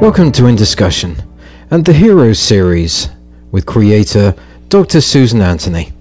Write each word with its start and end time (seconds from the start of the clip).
Welcome 0.00 0.32
to 0.32 0.46
In 0.46 0.56
Discussion 0.56 1.14
and 1.70 1.84
the 1.84 1.92
Heroes 1.92 2.38
series 2.38 3.10
with 3.52 3.66
creator 3.66 4.34
Dr. 4.70 4.98
Susan 4.98 5.42
Anthony. 5.42 5.92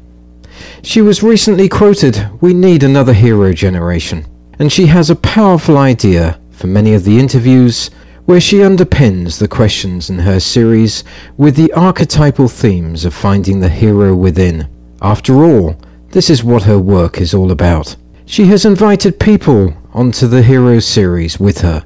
She 0.84 1.02
was 1.02 1.21
recently 1.21 1.68
quoted, 1.68 2.30
We 2.39 2.54
need 2.54 2.84
another 2.84 3.12
hero 3.12 3.52
generation, 3.52 4.25
and 4.57 4.71
she 4.71 4.86
has 4.86 5.09
a 5.09 5.18
powerful 5.18 5.77
idea 5.77 6.39
for 6.50 6.68
many 6.68 6.93
of 6.93 7.04
the 7.04 7.20
interviews 7.20 7.91
where 8.23 8.39
she 8.39 8.59
underpins 8.59 9.38
the 9.38 9.50
questions 9.50 10.09
in 10.09 10.20
her 10.20 10.39
series 10.39 11.04
with 11.36 11.57
the 11.57 11.73
archetypal 11.73 12.47
themes 12.47 13.04
of 13.04 13.13
finding 13.13 13.59
the 13.59 13.68
hero 13.68 14.16
within. 14.16 14.66
After 15.02 15.43
all, 15.43 15.75
this 16.11 16.29
is 16.29 16.41
what 16.41 16.63
her 16.63 16.79
work 16.79 17.20
is 17.20 17.34
all 17.34 17.52
about. 17.52 17.97
She 18.25 18.46
has 18.46 18.64
invited 18.64 19.20
people 19.20 19.74
onto 19.93 20.25
the 20.25 20.42
Heroes 20.42 20.86
series 20.86 21.38
with 21.38 21.60
her 21.60 21.84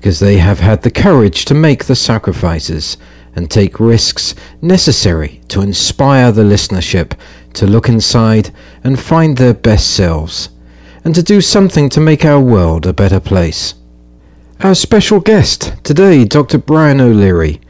because 0.00 0.18
they 0.18 0.38
have 0.38 0.60
had 0.60 0.80
the 0.80 0.90
courage 0.90 1.44
to 1.44 1.52
make 1.52 1.84
the 1.84 1.94
sacrifices 1.94 2.96
and 3.36 3.50
take 3.50 3.78
risks 3.78 4.34
necessary 4.62 5.42
to 5.46 5.60
inspire 5.60 6.32
the 6.32 6.42
listenership 6.42 7.12
to 7.52 7.66
look 7.66 7.86
inside 7.86 8.50
and 8.82 8.98
find 8.98 9.36
their 9.36 9.52
best 9.52 9.94
selves, 9.94 10.48
and 11.04 11.14
to 11.14 11.22
do 11.22 11.42
something 11.42 11.90
to 11.90 12.00
make 12.00 12.24
our 12.24 12.40
world 12.40 12.86
a 12.86 12.94
better 12.94 13.20
place. 13.20 13.74
Our 14.60 14.74
special 14.74 15.20
guest 15.20 15.74
today, 15.84 16.24
Dr. 16.24 16.56
Brian 16.56 17.02
O'Leary, 17.02 17.60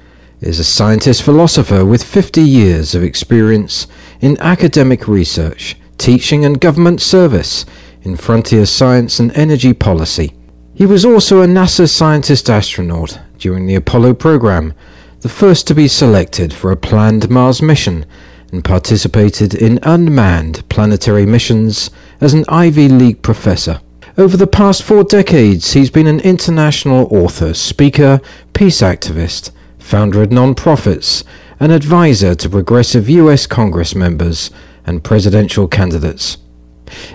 is 0.41 0.61
a 0.61 0.65
scientist 0.65 1.25
philosopher 1.25 1.85
with 1.85 2.05
50 2.05 2.43
years 2.43 2.95
of 2.95 3.03
experience 3.03 3.89
in 4.21 4.39
academic 4.39 5.09
research, 5.09 5.77
teaching, 5.99 6.45
and 6.45 6.61
government 6.61 7.01
service 7.01 7.67
in 8.03 8.17
frontier 8.17 8.67
science 8.67 9.19
and 9.19 9.37
energy 9.37 9.73
policy. 9.73 10.33
He 10.81 10.87
was 10.87 11.05
also 11.05 11.43
a 11.43 11.47
NASA 11.47 11.87
scientist 11.87 12.49
astronaut 12.49 13.21
during 13.39 13.67
the 13.67 13.75
Apollo 13.75 14.15
program, 14.15 14.73
the 15.21 15.29
first 15.29 15.67
to 15.67 15.75
be 15.75 15.87
selected 15.87 16.55
for 16.55 16.73
a 16.73 16.77
planned 16.79 17.29
Mars 17.29 17.61
mission, 17.61 18.07
and 18.51 18.65
participated 18.65 19.53
in 19.53 19.79
unmanned 19.83 20.67
planetary 20.71 21.27
missions 21.27 21.91
as 22.23 22.33
an 22.33 22.47
Ivy 22.49 22.89
League 22.89 23.21
professor. 23.21 23.83
Over 24.17 24.39
the 24.39 24.47
past 24.47 24.83
four 24.83 25.05
decades, 25.05 25.75
he's 25.75 25.91
been 25.91 26.07
an 26.07 26.21
international 26.21 27.15
author, 27.15 27.53
speaker, 27.53 28.19
peace 28.55 28.81
activist, 28.81 29.51
founder 29.79 30.23
of 30.23 30.33
non-profits, 30.33 31.25
and 31.61 31.73
advisor 31.73 32.35
to 32.37 32.49
progressive 32.49 33.07
US 33.11 33.47
Congress 33.47 33.95
members 33.95 34.51
and 34.87 35.05
presidential 35.05 35.69
candidates. 35.69 36.39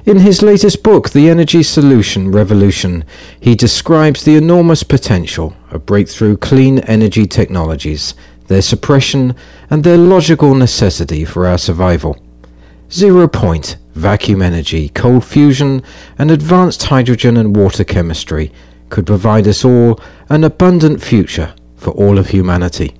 In 0.05 0.19
his 0.19 0.41
latest 0.41 0.83
book, 0.83 1.09
The 1.09 1.29
Energy 1.29 1.63
Solution 1.63 2.31
Revolution, 2.31 3.03
he 3.39 3.55
describes 3.55 4.23
the 4.23 4.35
enormous 4.35 4.83
potential 4.83 5.55
of 5.71 5.85
breakthrough 5.85 6.37
clean 6.37 6.79
energy 6.79 7.25
technologies, 7.25 8.13
their 8.47 8.61
suppression, 8.61 9.35
and 9.69 9.83
their 9.83 9.97
logical 9.97 10.53
necessity 10.55 11.25
for 11.25 11.45
our 11.45 11.57
survival. 11.57 12.17
Zero 12.91 13.27
point, 13.27 13.77
vacuum 13.95 14.41
energy, 14.41 14.89
cold 14.89 15.25
fusion, 15.25 15.81
and 16.17 16.29
advanced 16.29 16.83
hydrogen 16.83 17.37
and 17.37 17.55
water 17.55 17.83
chemistry 17.83 18.51
could 18.89 19.07
provide 19.07 19.47
us 19.47 19.65
all 19.65 19.99
an 20.29 20.43
abundant 20.43 21.01
future 21.01 21.53
for 21.75 21.91
all 21.91 22.17
of 22.17 22.27
humanity. 22.27 22.93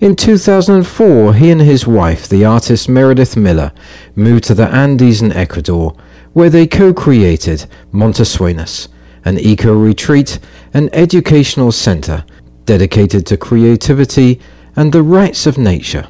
In 0.00 0.16
2004, 0.16 1.34
he 1.34 1.50
and 1.50 1.60
his 1.60 1.86
wife, 1.86 2.28
the 2.28 2.44
artist 2.44 2.88
Meredith 2.88 3.36
Miller, 3.36 3.72
moved 4.14 4.44
to 4.44 4.54
the 4.54 4.68
Andes 4.68 5.22
in 5.22 5.32
Ecuador, 5.32 5.96
where 6.32 6.50
they 6.50 6.66
co-created 6.66 7.66
Montesueños, 7.92 8.88
an 9.24 9.38
eco-retreat 9.38 10.38
and 10.74 10.94
educational 10.94 11.72
center 11.72 12.24
dedicated 12.64 13.26
to 13.26 13.36
creativity 13.36 14.40
and 14.76 14.92
the 14.92 15.02
rights 15.02 15.46
of 15.46 15.56
nature. 15.56 16.06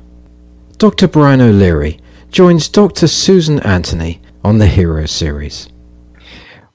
Dr. 0.79 1.09
Brian 1.09 1.41
O'Leary 1.41 2.01
joins 2.31 2.69
Dr. 2.69 3.07
Susan 3.07 3.61
Anthony 3.61 4.21
on 4.45 4.59
the 4.59 4.67
Heroes 4.67 5.13
series. 5.13 5.69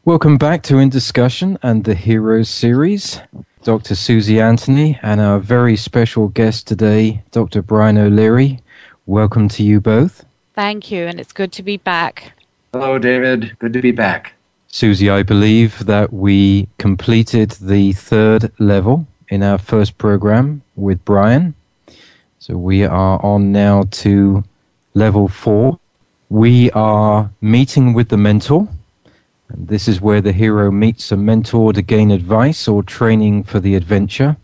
Welcome 0.06 0.38
back 0.38 0.64
to 0.64 0.78
In 0.78 0.90
Discussion 0.90 1.60
and 1.62 1.84
the 1.84 1.94
Heroes 1.94 2.50
series. 2.50 3.20
Dr. 3.64 3.94
Susie 3.94 4.42
Anthony 4.42 4.98
and 5.04 5.22
our 5.22 5.38
very 5.38 5.76
special 5.76 6.30
guest 6.30 6.66
today, 6.66 7.22
Dr. 7.30 7.62
Brian 7.62 7.96
O'Leary. 7.96 8.60
Welcome 9.06 9.48
to 9.50 9.62
you 9.64 9.80
both. 9.80 10.26
Thank 10.56 10.90
you, 10.90 11.06
and 11.06 11.20
it's 11.20 11.32
good 11.32 11.52
to 11.54 11.62
be 11.62 11.78
back. 11.78 12.34
Hello, 12.74 12.98
David. 12.98 13.56
Good 13.60 13.74
to 13.74 13.82
be 13.82 13.92
back. 13.92 14.34
Susie, 14.68 15.12
I 15.12 15.22
believe 15.22 15.86
that 15.86 16.12
we 16.12 16.70
completed 16.80 17.52
the 17.52 17.94
third 17.94 18.52
level 18.58 19.06
in 19.30 19.44
our 19.44 19.60
first 19.60 20.00
program 20.00 20.64
with 20.76 21.06
Brian. 21.06 21.54
So 22.40 22.58
we 22.58 22.84
are 22.84 23.24
on 23.24 23.52
now 23.52 23.84
to 23.92 24.44
level 24.96 25.28
four. 25.28 25.80
We 26.30 26.72
are 26.72 27.30
meeting 27.42 27.94
with 27.94 28.10
the 28.10 28.18
mentor 28.18 28.68
and 29.54 29.68
this 29.68 29.90
is 29.90 30.00
where 30.00 30.22
the 30.22 30.32
hero 30.32 30.72
meets 30.72 31.12
a 31.12 31.18
mentor 31.18 31.74
to 31.74 31.82
gain 31.82 32.10
advice 32.10 32.70
or 32.70 32.84
training 32.84 33.44
for 33.44 33.60
the 33.60 33.76
adventure. 33.76 34.38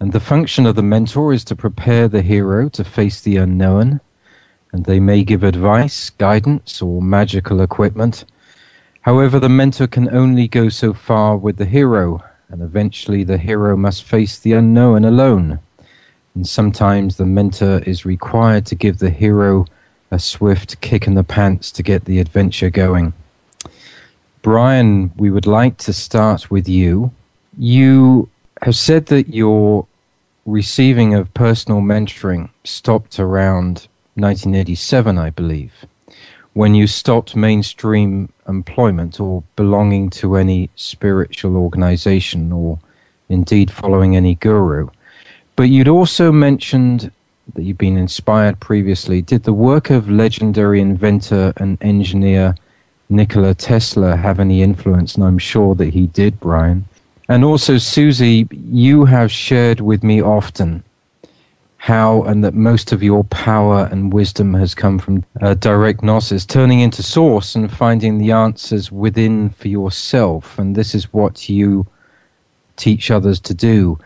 And 0.00 0.12
the 0.12 0.20
function 0.20 0.66
of 0.66 0.74
the 0.74 0.82
mentor 0.82 1.32
is 1.32 1.44
to 1.44 1.54
prepare 1.54 2.08
the 2.08 2.22
hero 2.22 2.68
to 2.70 2.82
face 2.82 3.20
the 3.20 3.36
unknown. 3.36 4.00
And 4.72 4.84
they 4.84 4.98
may 4.98 5.22
give 5.22 5.44
advice, 5.44 6.10
guidance, 6.10 6.82
or 6.82 7.00
magical 7.00 7.60
equipment. 7.60 8.24
However, 9.02 9.38
the 9.38 9.48
mentor 9.48 9.86
can 9.86 10.12
only 10.12 10.48
go 10.48 10.70
so 10.70 10.92
far 10.92 11.36
with 11.36 11.56
the 11.56 11.64
hero, 11.64 12.22
and 12.48 12.60
eventually 12.60 13.22
the 13.22 13.38
hero 13.38 13.76
must 13.76 14.02
face 14.02 14.40
the 14.40 14.54
unknown 14.54 15.04
alone. 15.04 15.60
And 16.34 16.48
sometimes 16.48 17.16
the 17.16 17.26
mentor 17.26 17.78
is 17.86 18.04
required 18.04 18.66
to 18.66 18.74
give 18.74 18.98
the 18.98 19.10
hero 19.10 19.66
a 20.10 20.18
swift 20.18 20.80
kick 20.80 21.06
in 21.06 21.14
the 21.14 21.22
pants 21.22 21.70
to 21.72 21.84
get 21.84 22.06
the 22.06 22.18
adventure 22.18 22.70
going. 22.70 23.12
Brian, 24.42 25.10
we 25.16 25.30
would 25.30 25.46
like 25.46 25.76
to 25.78 25.92
start 25.92 26.50
with 26.50 26.68
you. 26.68 27.10
You 27.58 28.28
have 28.62 28.76
said 28.76 29.06
that 29.06 29.28
your 29.34 29.86
receiving 30.44 31.14
of 31.14 31.32
personal 31.34 31.80
mentoring 31.80 32.48
stopped 32.64 33.18
around 33.18 33.88
1987, 34.14 35.18
I 35.18 35.30
believe, 35.30 35.72
when 36.54 36.74
you 36.74 36.86
stopped 36.86 37.36
mainstream 37.36 38.32
employment 38.48 39.20
or 39.20 39.42
belonging 39.56 40.10
to 40.10 40.36
any 40.36 40.70
spiritual 40.76 41.56
organization 41.56 42.52
or 42.52 42.78
indeed 43.28 43.70
following 43.70 44.16
any 44.16 44.36
guru. 44.36 44.88
But 45.56 45.64
you'd 45.64 45.88
also 45.88 46.30
mentioned 46.30 47.10
that 47.54 47.62
you've 47.62 47.78
been 47.78 47.98
inspired 47.98 48.60
previously. 48.60 49.22
Did 49.22 49.44
the 49.44 49.52
work 49.52 49.90
of 49.90 50.10
legendary 50.10 50.80
inventor 50.80 51.52
and 51.56 51.78
engineer 51.80 52.54
Nikola 53.08 53.54
Tesla 53.54 54.16
have 54.16 54.40
any 54.40 54.62
influence, 54.62 55.14
and 55.14 55.24
I'm 55.24 55.38
sure 55.38 55.74
that 55.76 55.94
he 55.94 56.06
did, 56.08 56.40
Brian. 56.40 56.84
And 57.28 57.44
also, 57.44 57.78
Susie, 57.78 58.48
you 58.50 59.04
have 59.04 59.30
shared 59.30 59.80
with 59.80 60.02
me 60.02 60.22
often 60.22 60.82
how 61.78 62.22
and 62.24 62.42
that 62.42 62.54
most 62.54 62.90
of 62.90 63.02
your 63.02 63.22
power 63.24 63.88
and 63.92 64.12
wisdom 64.12 64.54
has 64.54 64.74
come 64.74 64.98
from 64.98 65.24
uh, 65.40 65.54
direct 65.54 66.02
gnosis, 66.02 66.44
turning 66.44 66.80
into 66.80 67.02
source 67.02 67.54
and 67.54 67.72
finding 67.72 68.18
the 68.18 68.32
answers 68.32 68.90
within 68.90 69.50
for 69.50 69.68
yourself. 69.68 70.58
And 70.58 70.74
this 70.74 70.96
is 70.96 71.12
what 71.12 71.48
you 71.48 71.86
teach 72.74 73.10
others 73.10 73.38
to 73.40 73.54
do. 73.54 73.98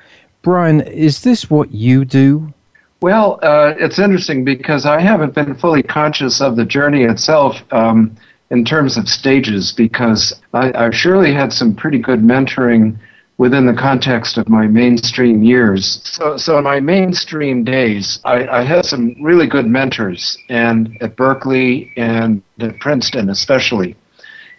Brian, 0.42 0.82
is 0.82 1.22
this 1.22 1.48
what 1.48 1.72
you 1.72 2.04
do? 2.04 2.52
Well, 3.00 3.38
uh, 3.42 3.72
it's 3.78 3.98
interesting 3.98 4.44
because 4.44 4.84
I 4.84 5.00
haven't 5.00 5.34
been 5.34 5.54
fully 5.54 5.82
conscious 5.82 6.42
of 6.42 6.56
the 6.56 6.66
journey 6.66 7.04
itself. 7.04 7.56
Um, 7.72 8.14
in 8.50 8.64
terms 8.64 8.96
of 8.96 9.08
stages 9.08 9.72
because 9.72 10.32
I, 10.52 10.86
I 10.86 10.90
surely 10.90 11.32
had 11.32 11.52
some 11.52 11.74
pretty 11.74 11.98
good 11.98 12.20
mentoring 12.20 12.98
within 13.38 13.64
the 13.64 13.72
context 13.72 14.36
of 14.36 14.50
my 14.50 14.66
mainstream 14.66 15.42
years. 15.42 16.00
So, 16.04 16.36
so 16.36 16.58
in 16.58 16.64
my 16.64 16.78
mainstream 16.78 17.64
days, 17.64 18.20
I, 18.24 18.46
I, 18.46 18.62
had 18.64 18.84
some 18.84 19.16
really 19.22 19.46
good 19.46 19.66
mentors, 19.66 20.36
and 20.50 20.94
at 21.00 21.16
Berkeley 21.16 21.90
and 21.96 22.42
at 22.58 22.78
Princeton 22.80 23.30
especially. 23.30 23.96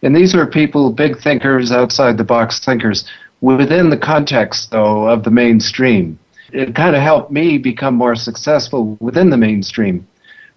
And 0.02 0.16
these 0.16 0.34
were 0.34 0.48
people, 0.48 0.92
big 0.92 1.20
thinkers, 1.20 1.72
outside 1.72 2.18
the 2.18 2.24
box 2.24 2.60
thinkers, 2.60 3.06
within 3.42 3.92
the 3.92 3.98
context, 3.98 4.72
though, 4.72 5.08
of 5.08 5.24
the 5.24 5.30
mainstream. 5.30 6.18
It 6.52 6.74
kind 6.74 6.96
of 6.96 7.04
helped 7.04 7.32
me 7.32 7.60
become 7.60 7.94
more 7.94 8.16
successful 8.16 8.98
within 9.00 9.30
the 9.30 9.38
mainstream. 9.38 10.08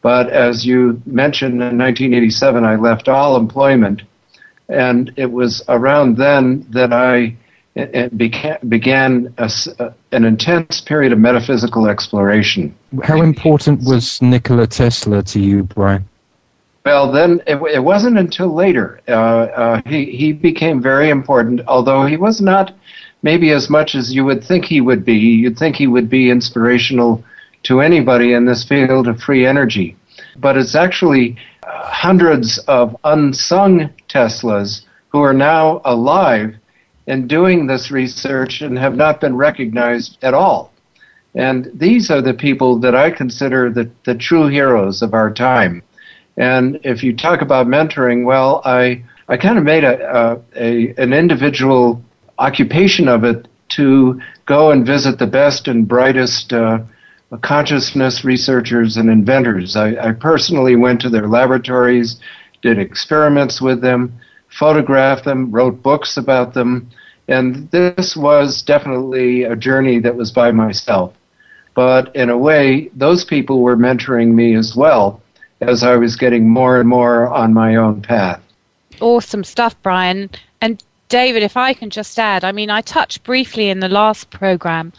But 0.04 0.28
as 0.28 0.66
you 0.66 1.00
mentioned, 1.06 1.54
in 1.54 1.78
1987, 1.78 2.62
I 2.62 2.76
left 2.76 3.08
all 3.08 3.38
employment. 3.38 4.02
And 4.68 5.10
it 5.16 5.32
was 5.32 5.62
around 5.66 6.18
then 6.18 6.66
that 6.72 6.92
I 6.92 7.34
began, 8.14 8.58
began 8.68 9.34
a, 9.38 9.50
an 10.12 10.26
intense 10.26 10.82
period 10.82 11.14
of 11.14 11.18
metaphysical 11.18 11.88
exploration. 11.88 12.74
How 13.02 13.22
important 13.22 13.82
was 13.84 14.20
Nikola 14.20 14.66
Tesla 14.66 15.22
to 15.22 15.40
you, 15.40 15.62
Brian? 15.62 16.06
Well, 16.84 17.10
then 17.10 17.40
it, 17.46 17.56
it 17.72 17.82
wasn't 17.82 18.18
until 18.18 18.54
later. 18.54 19.00
Uh, 19.08 19.12
uh, 19.12 19.82
he, 19.86 20.04
he 20.04 20.34
became 20.34 20.82
very 20.82 21.08
important, 21.08 21.62
although 21.66 22.04
he 22.04 22.18
was 22.18 22.42
not 22.42 22.74
maybe 23.22 23.52
as 23.52 23.70
much 23.70 23.94
as 23.94 24.14
you 24.14 24.26
would 24.26 24.44
think 24.44 24.66
he 24.66 24.82
would 24.82 25.02
be. 25.02 25.14
You'd 25.14 25.58
think 25.58 25.76
he 25.76 25.86
would 25.86 26.10
be 26.10 26.28
inspirational 26.28 27.24
to 27.64 27.80
anybody 27.80 28.32
in 28.32 28.44
this 28.44 28.64
field 28.64 29.08
of 29.08 29.20
free 29.20 29.46
energy. 29.46 29.96
But 30.36 30.56
it's 30.56 30.74
actually 30.74 31.36
hundreds 31.66 32.58
of 32.58 32.96
unsung 33.04 33.90
Teslas 34.08 34.82
who 35.08 35.20
are 35.20 35.34
now 35.34 35.80
alive 35.84 36.54
and 37.06 37.28
doing 37.28 37.66
this 37.66 37.90
research 37.90 38.62
and 38.62 38.78
have 38.78 38.96
not 38.96 39.20
been 39.20 39.36
recognized 39.36 40.18
at 40.22 40.34
all. 40.34 40.72
And 41.34 41.70
these 41.74 42.10
are 42.10 42.22
the 42.22 42.34
people 42.34 42.78
that 42.80 42.94
I 42.94 43.10
consider 43.10 43.70
the, 43.70 43.90
the 44.04 44.14
true 44.14 44.48
heroes 44.48 45.02
of 45.02 45.14
our 45.14 45.32
time. 45.32 45.82
And 46.36 46.78
if 46.82 47.02
you 47.02 47.14
talk 47.16 47.42
about 47.42 47.66
mentoring, 47.66 48.24
well, 48.24 48.62
I, 48.64 49.04
I 49.28 49.36
kind 49.36 49.58
of 49.58 49.64
made 49.64 49.84
a, 49.84 49.96
a, 50.16 50.40
a, 50.56 50.94
an 51.02 51.12
individual 51.12 52.02
occupation 52.38 53.08
of 53.08 53.24
it 53.24 53.48
to 53.70 54.20
go 54.46 54.70
and 54.70 54.86
visit 54.86 55.18
the 55.18 55.26
best 55.26 55.68
and 55.68 55.88
brightest 55.88 56.52
uh, 56.52 56.78
Uh, 57.34 57.36
consciousness 57.38 58.24
researchers 58.24 58.96
and 58.96 59.10
inventors. 59.10 59.76
I, 59.76 59.96
I 59.96 60.12
personally 60.12 60.76
went 60.76 61.00
to 61.00 61.10
their 61.10 61.26
laboratories, 61.26 62.20
did 62.62 62.78
experiments 62.78 63.60
with 63.60 63.80
them, 63.80 64.12
photographed 64.48 65.24
them, 65.24 65.50
wrote 65.50 65.82
books 65.82 66.16
about 66.16 66.54
them, 66.54 66.88
and 67.26 67.68
this 67.70 68.16
was 68.16 68.62
definitely 68.62 69.42
a 69.42 69.56
journey 69.56 69.98
that 70.00 70.14
was 70.14 70.30
by 70.30 70.52
myself. 70.52 71.12
But 71.74 72.14
in 72.14 72.30
a 72.30 72.38
way, 72.38 72.90
those 72.94 73.24
people 73.24 73.62
were 73.62 73.76
mentoring 73.76 74.34
me 74.34 74.54
as 74.54 74.76
well 74.76 75.20
as 75.60 75.82
I 75.82 75.96
was 75.96 76.14
getting 76.16 76.48
more 76.48 76.78
and 76.78 76.88
more 76.88 77.28
on 77.28 77.52
my 77.52 77.76
own 77.76 78.02
path. 78.02 78.40
Awesome 79.00 79.42
stuff, 79.42 79.74
Brian. 79.82 80.30
And 80.60 80.82
David, 81.08 81.42
if 81.42 81.56
I 81.56 81.74
can 81.74 81.90
just 81.90 82.18
add, 82.18 82.44
I 82.44 82.52
mean, 82.52 82.70
I 82.70 82.80
touched 82.80 83.24
briefly 83.24 83.70
in 83.70 83.80
the 83.80 83.88
last 83.88 84.30
program 84.30 84.92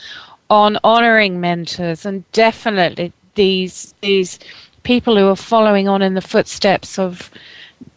on 0.49 0.77
honoring 0.83 1.39
mentors 1.41 2.05
and 2.05 2.29
definitely 2.31 3.11
these 3.35 3.93
these 4.01 4.39
people 4.83 5.17
who 5.17 5.27
are 5.27 5.35
following 5.35 5.87
on 5.87 6.01
in 6.01 6.13
the 6.13 6.21
footsteps 6.21 6.99
of 6.99 7.31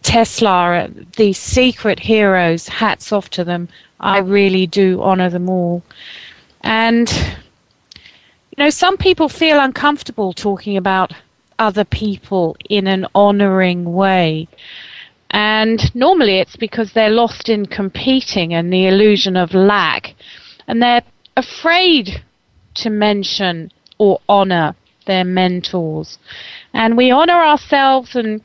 Tesla, 0.02 0.88
these 1.16 1.38
secret 1.38 2.00
heroes, 2.00 2.66
hats 2.68 3.12
off 3.12 3.30
to 3.30 3.44
them. 3.44 3.68
I 4.00 4.18
really 4.18 4.66
do 4.66 5.02
honor 5.02 5.28
them 5.28 5.48
all. 5.48 5.82
And 6.62 7.10
you 8.56 8.64
know, 8.64 8.70
some 8.70 8.96
people 8.96 9.28
feel 9.28 9.60
uncomfortable 9.60 10.32
talking 10.32 10.76
about 10.76 11.12
other 11.58 11.84
people 11.84 12.56
in 12.68 12.86
an 12.86 13.06
honoring 13.14 13.92
way. 13.92 14.48
And 15.30 15.94
normally 15.94 16.38
it's 16.38 16.56
because 16.56 16.92
they're 16.92 17.10
lost 17.10 17.48
in 17.48 17.66
competing 17.66 18.54
and 18.54 18.72
the 18.72 18.86
illusion 18.86 19.36
of 19.36 19.52
lack. 19.54 20.14
And 20.66 20.82
they're 20.82 21.02
afraid 21.36 22.22
to 22.82 22.90
mention 22.90 23.70
or 23.98 24.20
honor 24.28 24.74
their 25.06 25.24
mentors. 25.24 26.18
And 26.72 26.96
we 26.96 27.10
honor 27.10 27.42
ourselves 27.42 28.14
and 28.14 28.42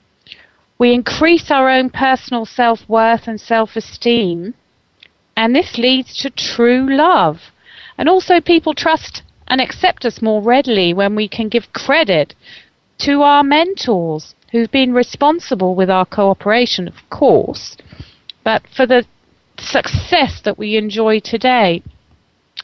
we 0.80 0.94
increase 0.94 1.52
our 1.52 1.70
own 1.70 1.90
personal 1.90 2.46
self 2.46 2.88
worth 2.90 3.28
and 3.28 3.40
self 3.40 3.76
esteem. 3.76 4.54
And 5.36 5.56
this 5.56 5.78
leads 5.78 6.18
to 6.18 6.30
true 6.30 6.88
love. 6.96 7.52
And 7.98 8.10
also, 8.10 8.42
people 8.42 8.74
trust 8.74 9.24
and 9.48 9.62
accept 9.62 10.06
us 10.06 10.22
more 10.22 10.42
readily 10.42 10.94
when 10.94 11.16
we 11.16 11.28
can 11.28 11.50
give 11.50 11.74
credit 11.74 12.34
to 13.00 13.22
our 13.22 13.44
mentors 13.44 14.36
who've 14.52 14.72
been 14.72 14.94
responsible 14.94 15.76
with 15.76 15.90
our 15.90 16.06
cooperation, 16.06 16.88
of 16.88 16.96
course, 17.10 17.76
but 18.44 18.64
for 18.76 18.86
the 18.86 19.06
success 19.58 20.42
that 20.42 20.58
we 20.58 20.78
enjoy 20.78 21.20
today. 21.20 21.84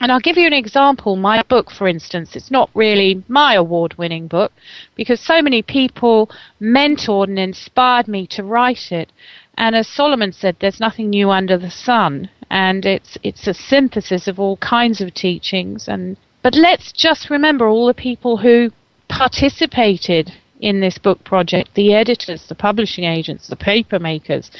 And 0.01 0.12
I'll 0.12 0.19
give 0.19 0.38
you 0.38 0.48
an 0.48 0.54
example. 0.54 1.16
My 1.16 1.44
book, 1.44 1.72
for 1.72 1.88
instance, 1.88 2.36
it's 2.36 2.51
not 2.51 2.69
really 2.74 3.24
my 3.28 3.56
award 3.56 3.98
winning 3.98 4.28
book 4.28 4.51
because 4.96 5.19
so 5.19 5.42
many 5.42 5.62
people 5.62 6.30
mentored 6.62 7.28
and 7.28 7.40
inspired 7.40 8.07
me 8.07 8.25
to 8.28 8.44
write 8.44 8.92
it. 8.92 9.12
And 9.57 9.75
as 9.75 9.88
Solomon 9.88 10.31
said, 10.31 10.56
there's 10.60 10.80
nothing 10.80 11.10
new 11.10 11.30
under 11.30 11.57
the 11.57 11.72
sun. 11.72 12.30
And 12.50 12.86
it's, 12.86 13.18
it's 13.24 13.46
a 13.48 13.54
synthesis 13.54 14.28
of 14.28 14.40
all 14.40 14.57
kinds 14.57 15.01
of 15.01 15.13
teachings 15.13 15.88
and 15.88 16.18
but 16.42 16.56
let's 16.56 16.92
just 16.92 17.30
remember 17.30 17.68
all 17.68 17.88
the 17.88 17.94
people 17.94 18.38
who 18.38 18.72
participated 19.10 20.31
in 20.62 20.80
this 20.80 20.98
book 20.98 21.24
project 21.24 21.74
the 21.74 21.94
editors, 21.94 22.48
the 22.48 22.56
publishing 22.56 23.04
agents, 23.04 23.48
the 23.48 23.56
paper 23.56 24.00
makers. 24.00 24.51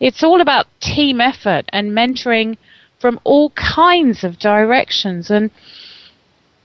It's 0.00 0.22
all 0.22 0.40
about 0.40 0.66
team 0.80 1.20
effort 1.20 1.68
and 1.72 1.92
mentoring 1.92 2.56
from 2.98 3.20
all 3.24 3.50
kinds 3.50 4.24
of 4.24 4.38
directions. 4.38 5.30
And 5.30 5.50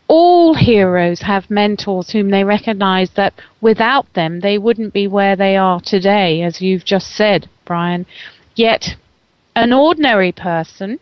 all 0.08 0.54
heroes 0.54 1.22
have 1.22 1.50
mentors 1.50 2.12
whom 2.12 2.30
they 2.30 2.44
recognize 2.44 3.12
that 3.12 3.34
without 3.62 4.12
them 4.14 4.42
they 4.42 4.58
wouldn't 4.58 4.94
be 4.94 5.08
where 5.08 5.36
they 5.36 5.56
are 5.56 5.80
today, 5.82 6.42
as 6.42 6.62
you've 6.62 6.86
just 6.86 7.16
said, 7.16 7.50
Brian. 7.66 8.06
Yet, 8.56 8.96
an 9.56 9.74
ordinary 9.74 10.32
person 10.32 11.00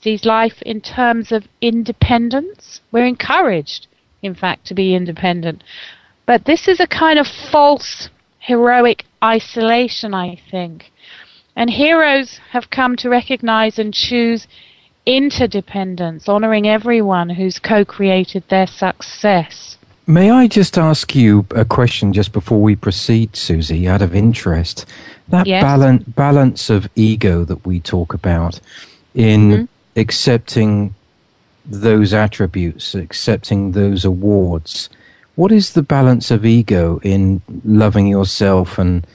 sees 0.00 0.24
life 0.24 0.62
in 0.62 0.80
terms 0.80 1.32
of 1.32 1.44
independence. 1.60 2.80
We're 2.92 3.06
encouraged, 3.06 3.86
in 4.22 4.34
fact, 4.34 4.66
to 4.66 4.74
be 4.74 4.94
independent. 4.94 5.64
But 6.26 6.44
this 6.44 6.68
is 6.68 6.80
a 6.80 6.86
kind 6.86 7.18
of 7.18 7.26
false 7.26 8.08
heroic 8.38 9.04
isolation, 9.22 10.14
I 10.14 10.40
think. 10.50 10.92
And 11.56 11.70
heroes 11.70 12.38
have 12.50 12.70
come 12.70 12.96
to 12.96 13.08
recognize 13.08 13.78
and 13.78 13.92
choose 13.92 14.46
interdependence, 15.06 16.28
honoring 16.28 16.68
everyone 16.68 17.30
who's 17.30 17.58
co 17.58 17.84
created 17.84 18.44
their 18.48 18.66
success. 18.66 19.78
May 20.06 20.30
I 20.30 20.46
just 20.46 20.78
ask 20.78 21.14
you 21.16 21.46
a 21.50 21.64
question 21.64 22.12
just 22.12 22.32
before 22.32 22.62
we 22.62 22.76
proceed, 22.76 23.34
Susie, 23.34 23.88
out 23.88 24.02
of 24.02 24.14
interest? 24.14 24.86
That 25.28 25.46
yes. 25.46 25.62
balance, 25.62 26.04
balance 26.04 26.70
of 26.70 26.88
ego 26.94 27.44
that 27.44 27.66
we 27.66 27.80
talk 27.80 28.14
about 28.14 28.60
in 29.14 29.50
mm-hmm 29.50 29.64
accepting 29.96 30.94
those 31.64 32.12
attributes, 32.12 32.94
accepting 32.94 33.72
those 33.72 34.04
awards. 34.04 34.88
What 35.34 35.50
is 35.50 35.72
the 35.72 35.82
balance 35.82 36.30
of 36.30 36.46
ego 36.46 37.00
in 37.02 37.42
loving 37.64 38.06
yourself 38.06 38.78
and 38.78 39.06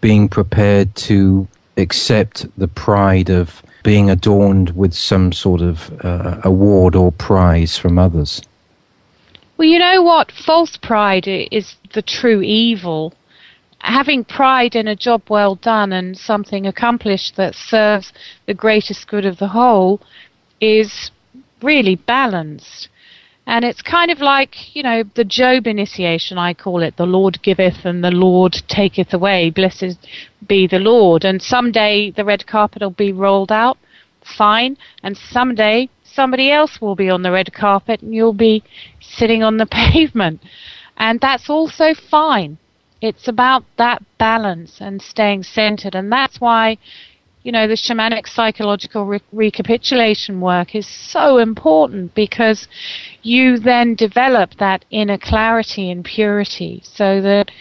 being 0.00 0.28
prepared 0.28 0.94
to 0.94 1.48
accept 1.76 2.46
the 2.58 2.68
pride 2.68 3.30
of 3.30 3.62
being 3.82 4.10
adorned 4.10 4.70
with 4.70 4.92
some 4.94 5.32
sort 5.32 5.60
of 5.60 5.90
uh, 6.04 6.40
award 6.42 6.96
or 6.96 7.12
prize 7.12 7.78
from 7.78 7.98
others? 7.98 8.42
Well, 9.56 9.68
you 9.68 9.78
know 9.78 10.02
what? 10.02 10.32
False 10.32 10.76
pride 10.76 11.26
is 11.26 11.76
the 11.94 12.02
true 12.02 12.42
evil. 12.42 13.14
Having 13.78 14.24
pride 14.24 14.74
in 14.74 14.88
a 14.88 14.96
job 14.96 15.22
well 15.28 15.54
done 15.54 15.92
and 15.92 16.18
something 16.18 16.66
accomplished 16.66 17.36
that 17.36 17.54
serves 17.54 18.12
the 18.46 18.54
greatest 18.54 19.06
good 19.06 19.24
of 19.24 19.38
the 19.38 19.48
whole 19.48 20.00
is 20.60 21.10
really 21.62 21.94
balanced. 21.94 22.88
And 23.46 23.64
it's 23.64 23.80
kind 23.80 24.10
of 24.10 24.20
like, 24.20 24.74
you 24.74 24.82
know, 24.82 25.04
the 25.14 25.24
Job 25.24 25.68
initiation, 25.68 26.36
I 26.36 26.52
call 26.52 26.82
it. 26.82 26.96
The 26.96 27.06
Lord 27.06 27.40
giveth 27.42 27.84
and 27.84 28.02
the 28.02 28.10
Lord 28.10 28.54
taketh 28.66 29.14
away. 29.14 29.50
Blessed 29.50 29.98
be 30.46 30.66
the 30.66 30.80
Lord. 30.80 31.24
And 31.24 31.40
someday 31.40 32.10
the 32.10 32.24
red 32.24 32.46
carpet 32.46 32.82
will 32.82 32.90
be 32.90 33.12
rolled 33.12 33.52
out. 33.52 33.78
Fine. 34.36 34.76
And 35.02 35.16
someday 35.16 35.88
somebody 36.02 36.50
else 36.50 36.80
will 36.80 36.96
be 36.96 37.08
on 37.08 37.22
the 37.22 37.30
red 37.30 37.52
carpet 37.52 38.02
and 38.02 38.12
you'll 38.12 38.32
be 38.32 38.64
sitting 39.00 39.44
on 39.44 39.58
the 39.58 39.66
pavement. 39.70 40.42
And 40.96 41.20
that's 41.20 41.48
also 41.48 41.94
fine. 41.94 42.58
It's 43.00 43.28
about 43.28 43.64
that 43.76 44.02
balance 44.18 44.80
and 44.80 45.00
staying 45.00 45.44
centered. 45.44 45.94
And 45.94 46.10
that's 46.10 46.40
why, 46.40 46.78
you 47.46 47.52
know, 47.52 47.68
the 47.68 47.74
shamanic 47.74 48.26
psychological 48.26 49.06
re- 49.06 49.20
recapitulation 49.30 50.40
work 50.40 50.74
is 50.74 50.84
so 50.84 51.38
important 51.38 52.12
because 52.16 52.66
you 53.22 53.56
then 53.56 53.94
develop 53.94 54.56
that 54.58 54.84
inner 54.90 55.16
clarity 55.16 55.88
and 55.92 56.04
purity 56.04 56.82
so 56.82 57.20
that 57.20 57.52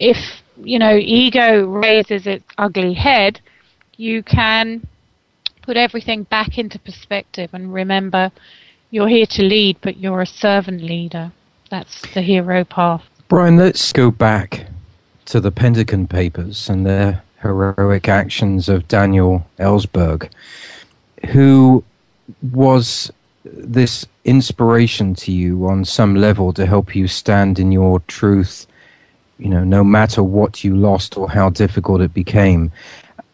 if, 0.00 0.16
you 0.56 0.76
know, 0.76 0.96
ego 0.96 1.64
raises 1.64 2.26
its 2.26 2.44
ugly 2.58 2.94
head, 2.94 3.40
you 3.96 4.24
can 4.24 4.84
put 5.62 5.76
everything 5.76 6.24
back 6.24 6.58
into 6.58 6.76
perspective 6.80 7.50
and 7.52 7.72
remember 7.72 8.32
you're 8.90 9.06
here 9.06 9.26
to 9.26 9.42
lead, 9.44 9.76
but 9.82 9.98
you're 9.98 10.22
a 10.22 10.26
servant 10.26 10.82
leader. 10.82 11.30
That's 11.70 12.02
the 12.12 12.22
hero 12.22 12.64
path. 12.64 13.04
Brian, 13.28 13.56
let's 13.56 13.92
go 13.92 14.10
back 14.10 14.66
to 15.26 15.38
the 15.38 15.52
Pentagon 15.52 16.08
Papers 16.08 16.68
and 16.68 16.84
their 16.84 17.22
heroic 17.40 18.08
actions 18.08 18.68
of 18.68 18.88
Daniel 18.88 19.46
Ellsberg, 19.58 20.30
who 21.30 21.84
was 22.52 23.12
this 23.44 24.06
inspiration 24.24 25.14
to 25.14 25.32
you 25.32 25.66
on 25.66 25.84
some 25.84 26.14
level 26.14 26.52
to 26.52 26.66
help 26.66 26.94
you 26.94 27.08
stand 27.08 27.58
in 27.58 27.72
your 27.72 28.00
truth, 28.00 28.66
you 29.38 29.48
know, 29.48 29.64
no 29.64 29.82
matter 29.82 30.22
what 30.22 30.64
you 30.64 30.76
lost 30.76 31.16
or 31.16 31.30
how 31.30 31.48
difficult 31.48 32.00
it 32.00 32.12
became. 32.12 32.70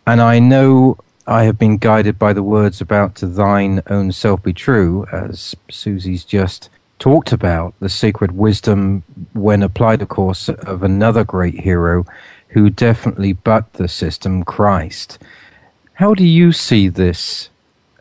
And 0.07 0.21
I 0.21 0.39
know 0.39 0.99
I 1.27 1.45
have 1.45 1.59
been 1.59 1.79
guided 1.79 2.19
by 2.19 2.33
the 2.33 2.43
words 2.43 2.81
about 2.81 3.15
to 3.17 3.27
thine 3.27 3.83
own 3.89 4.13
self 4.13 4.43
be 4.43 4.53
true, 4.53 5.07
as 5.11 5.57
Susie's 5.71 6.25
just 6.25 6.69
talked 6.99 7.33
about, 7.33 7.75
the 7.81 7.89
sacred 7.89 8.33
wisdom, 8.33 9.03
when 9.33 9.63
applied, 9.63 10.03
of 10.03 10.09
course, 10.09 10.49
of 10.49 10.83
another 10.83 11.25
great 11.25 11.59
hero 11.59 12.05
who 12.55 12.71
definitely 12.71 13.33
bucked 13.33 13.75
the 13.75 13.89
system, 13.89 14.45
Christ. 14.45 15.19
How 15.95 16.15
do 16.15 16.25
you 16.25 16.53
see 16.53 16.89
this? 16.89 17.51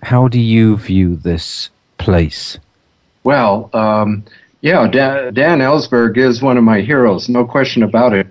How 0.03 0.27
do 0.27 0.39
you 0.39 0.77
view 0.77 1.15
this 1.15 1.69
place? 1.98 2.60
Well, 3.24 3.69
um, 3.74 4.24
yeah, 4.62 4.88
Dan, 4.88 5.33
Dan 5.33 5.60
Ellsberg 5.60 6.17
is 6.17 6.41
one 6.41 6.57
of 6.57 6.63
my 6.63 6.81
heroes, 6.81 7.29
no 7.29 7.45
question 7.45 7.83
about 7.83 8.13
it. 8.13 8.27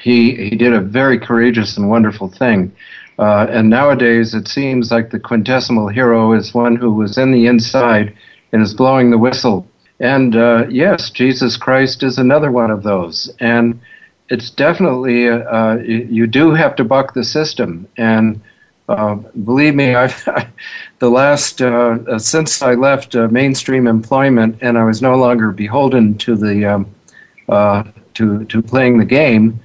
He 0.00 0.34
he 0.36 0.56
did 0.56 0.72
a 0.72 0.80
very 0.80 1.18
courageous 1.18 1.76
and 1.76 1.90
wonderful 1.90 2.28
thing. 2.28 2.72
Uh, 3.18 3.46
and 3.48 3.70
nowadays, 3.70 4.34
it 4.34 4.46
seems 4.46 4.90
like 4.90 5.10
the 5.10 5.18
quintessimo 5.18 5.92
hero 5.92 6.32
is 6.32 6.54
one 6.54 6.76
who 6.76 6.92
was 6.92 7.16
in 7.16 7.32
the 7.32 7.46
inside 7.46 8.14
and 8.52 8.62
is 8.62 8.74
blowing 8.74 9.10
the 9.10 9.18
whistle. 9.18 9.66
And 9.98 10.36
uh, 10.36 10.66
yes, 10.68 11.10
Jesus 11.10 11.56
Christ 11.56 12.02
is 12.02 12.18
another 12.18 12.52
one 12.52 12.70
of 12.70 12.82
those. 12.82 13.34
And 13.40 13.80
it's 14.28 14.50
definitely 14.50 15.28
uh, 15.28 15.38
uh 15.38 15.76
you 15.84 16.26
do 16.26 16.52
have 16.52 16.76
to 16.76 16.84
buck 16.84 17.14
the 17.14 17.24
system. 17.24 17.86
And 17.96 18.40
uh, 18.88 19.14
believe 19.44 19.74
me, 19.74 19.94
I've, 20.02 20.24
the 20.98 21.10
last 21.10 21.62
uh, 21.62 22.18
since 22.18 22.62
I 22.62 22.74
left 22.74 23.14
mainstream 23.14 23.86
employment 23.86 24.58
and 24.60 24.78
I 24.78 24.84
was 24.84 25.02
no 25.02 25.16
longer 25.16 25.50
beholden 25.50 26.18
to 26.18 26.36
the 26.36 26.64
um, 26.66 26.86
to 28.14 28.44
to 28.44 28.62
playing 28.62 28.98
the 28.98 29.04
game 29.04 29.60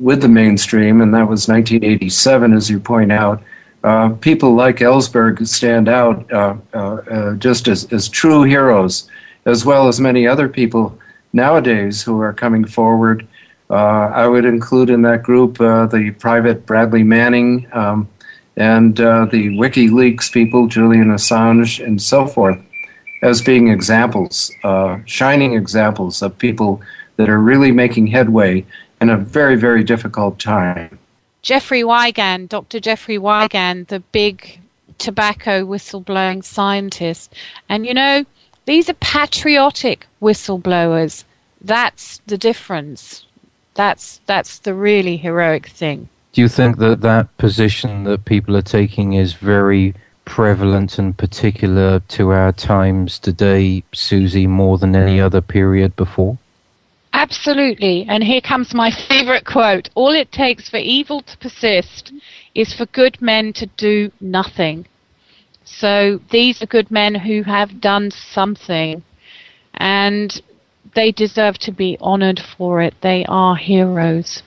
with 0.00 0.20
the 0.20 0.28
mainstream, 0.28 1.00
and 1.00 1.14
that 1.14 1.28
was 1.28 1.48
1987, 1.48 2.52
as 2.52 2.68
you 2.68 2.80
point 2.80 3.12
out. 3.12 3.42
Uh, 3.84 4.10
people 4.20 4.54
like 4.54 4.76
Ellsberg 4.76 5.46
stand 5.46 5.88
out 5.88 6.30
uh, 6.32 6.56
uh, 6.72 6.78
uh, 6.78 7.34
just 7.34 7.68
as, 7.68 7.90
as 7.92 8.08
true 8.08 8.42
heroes, 8.42 9.08
as 9.44 9.64
well 9.64 9.88
as 9.88 10.00
many 10.00 10.26
other 10.26 10.48
people 10.48 10.98
nowadays 11.32 12.02
who 12.02 12.20
are 12.20 12.32
coming 12.32 12.64
forward. 12.64 13.26
Uh, 13.74 14.08
I 14.14 14.28
would 14.28 14.44
include 14.44 14.88
in 14.88 15.02
that 15.02 15.24
group 15.24 15.60
uh, 15.60 15.86
the 15.86 16.12
private 16.12 16.64
Bradley 16.64 17.02
Manning 17.02 17.66
um, 17.72 18.08
and 18.56 18.96
the 18.96 19.48
WikiLeaks 19.58 20.30
people, 20.30 20.68
Julian 20.68 21.08
Assange, 21.08 21.84
and 21.84 22.00
so 22.00 22.24
forth, 22.24 22.56
as 23.22 23.42
being 23.42 23.70
examples, 23.70 24.52
shining 25.06 25.54
examples 25.54 26.22
of 26.22 26.38
people 26.38 26.80
that 27.16 27.28
are 27.28 27.40
really 27.40 27.72
making 27.72 28.06
headway 28.06 28.64
in 29.00 29.10
a 29.10 29.16
very, 29.16 29.56
very 29.56 29.82
difficult 29.82 30.38
time. 30.38 30.96
Jeffrey 31.42 31.82
Wigand, 31.82 32.50
Dr. 32.50 32.78
Jeffrey 32.78 33.18
Wigand, 33.18 33.88
the 33.88 33.98
big 34.12 34.60
tobacco 34.98 35.64
whistleblowing 35.64 36.44
scientist. 36.44 37.34
And 37.68 37.84
you 37.84 37.94
know, 37.94 38.24
these 38.66 38.88
are 38.88 38.94
patriotic 38.94 40.06
whistleblowers. 40.22 41.24
That's 41.60 42.22
the 42.26 42.38
difference. 42.38 43.26
That's 43.74 44.20
that's 44.26 44.58
the 44.58 44.74
really 44.74 45.16
heroic 45.16 45.68
thing. 45.68 46.08
Do 46.32 46.40
you 46.40 46.48
think 46.48 46.78
that 46.78 47.00
that 47.02 47.36
position 47.38 48.04
that 48.04 48.24
people 48.24 48.56
are 48.56 48.62
taking 48.62 49.12
is 49.12 49.34
very 49.34 49.94
prevalent 50.24 50.98
and 50.98 51.16
particular 51.16 52.00
to 52.00 52.30
our 52.30 52.52
times 52.52 53.18
today, 53.18 53.84
Susie, 53.92 54.46
more 54.46 54.78
than 54.78 54.96
any 54.96 55.18
mm. 55.18 55.24
other 55.24 55.40
period 55.40 55.94
before? 55.96 56.38
Absolutely. 57.12 58.04
And 58.08 58.24
here 58.24 58.40
comes 58.40 58.74
my 58.74 58.90
favorite 58.90 59.44
quote 59.44 59.88
All 59.94 60.10
it 60.10 60.32
takes 60.32 60.68
for 60.68 60.78
evil 60.78 61.22
to 61.22 61.38
persist 61.38 62.12
is 62.54 62.74
for 62.74 62.86
good 62.86 63.20
men 63.22 63.52
to 63.54 63.66
do 63.66 64.10
nothing. 64.20 64.86
So 65.64 66.20
these 66.30 66.62
are 66.62 66.66
good 66.66 66.90
men 66.90 67.14
who 67.14 67.42
have 67.42 67.80
done 67.80 68.10
something. 68.10 69.02
And 69.74 70.40
they 70.94 71.12
deserve 71.12 71.58
to 71.58 71.72
be 71.72 71.96
honored 72.00 72.40
for 72.40 72.80
it. 72.80 72.94
They 73.00 73.24
are 73.26 73.56
heroes. 73.56 74.42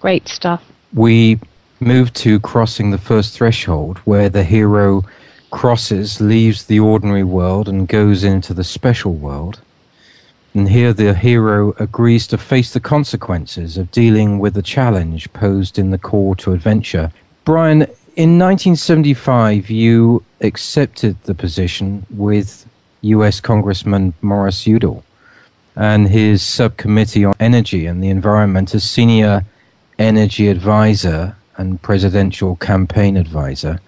Great 0.00 0.28
stuff. 0.28 0.62
We 0.92 1.40
move 1.80 2.12
to 2.14 2.38
crossing 2.40 2.90
the 2.90 2.98
first 2.98 3.34
threshold 3.34 3.98
where 3.98 4.28
the 4.28 4.44
hero 4.44 5.04
crosses, 5.50 6.20
leaves 6.20 6.64
the 6.64 6.80
ordinary 6.80 7.24
world, 7.24 7.68
and 7.68 7.86
goes 7.86 8.24
into 8.24 8.54
the 8.54 8.64
special 8.64 9.12
world. 9.12 9.60
And 10.54 10.68
here 10.68 10.92
the 10.92 11.14
hero 11.14 11.74
agrees 11.78 12.26
to 12.28 12.38
face 12.38 12.72
the 12.72 12.80
consequences 12.80 13.76
of 13.76 13.90
dealing 13.90 14.38
with 14.38 14.54
the 14.54 14.62
challenge 14.62 15.32
posed 15.32 15.78
in 15.78 15.90
the 15.90 15.98
call 15.98 16.34
to 16.36 16.52
adventure. 16.52 17.12
Brian, 17.44 17.82
in 18.16 18.38
1975, 18.38 19.70
you 19.70 20.22
accepted 20.40 21.22
the 21.24 21.34
position 21.34 22.06
with 22.10 22.66
US 23.02 23.40
Congressman 23.40 24.14
Morris 24.20 24.66
Udall 24.66 25.04
and 25.76 26.08
his 26.08 26.42
subcommittee 26.42 27.24
on 27.24 27.34
energy 27.40 27.86
and 27.86 28.02
the 28.02 28.10
environment 28.10 28.74
as 28.74 28.88
senior 28.88 29.44
energy 29.98 30.48
advisor 30.48 31.36
and 31.56 31.80
presidential 31.82 32.56
campaign 32.56 33.16
advisor. 33.16 33.80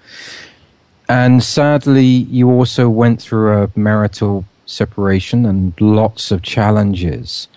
And 1.09 1.43
sadly, 1.43 2.07
you 2.07 2.51
also 2.51 2.89
went 2.89 3.21
through 3.21 3.63
a 3.63 3.71
marital 3.77 4.45
separation 4.67 5.45
and 5.45 5.79
lots 5.81 6.31
of 6.31 6.43
challenges. 6.43 7.49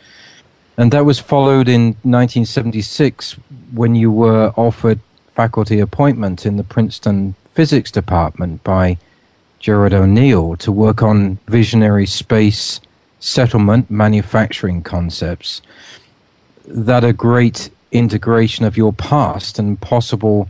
And 0.78 0.92
that 0.92 1.06
was 1.06 1.20
followed 1.20 1.70
in 1.70 1.96
1976 2.04 3.34
when 3.74 3.96
you 3.96 4.12
were 4.12 4.54
offered 4.58 5.00
faculty 5.36 5.80
appointment 5.80 6.46
in 6.46 6.58
the 6.58 6.64
Princeton 6.64 7.36
Physics 7.54 7.92
Department 7.92 8.64
by 8.64 8.98
Gerard 9.60 9.94
O'Neill 9.94 10.56
to 10.58 10.72
work 10.72 11.02
on 11.02 11.40
visionary 11.48 12.06
space 12.06 12.80
settlement 13.20 13.90
manufacturing 13.90 14.82
concepts 14.82 15.62
that 16.66 17.04
are 17.04 17.14
great 17.14 17.70
integration 17.92 18.66
of 18.66 18.78
your 18.78 18.94
past 18.94 19.58
and 19.60 19.80
possible 19.80 20.50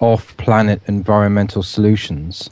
off 0.00 0.36
planet 0.36 0.80
environmental 0.86 1.62
solutions 1.62 2.50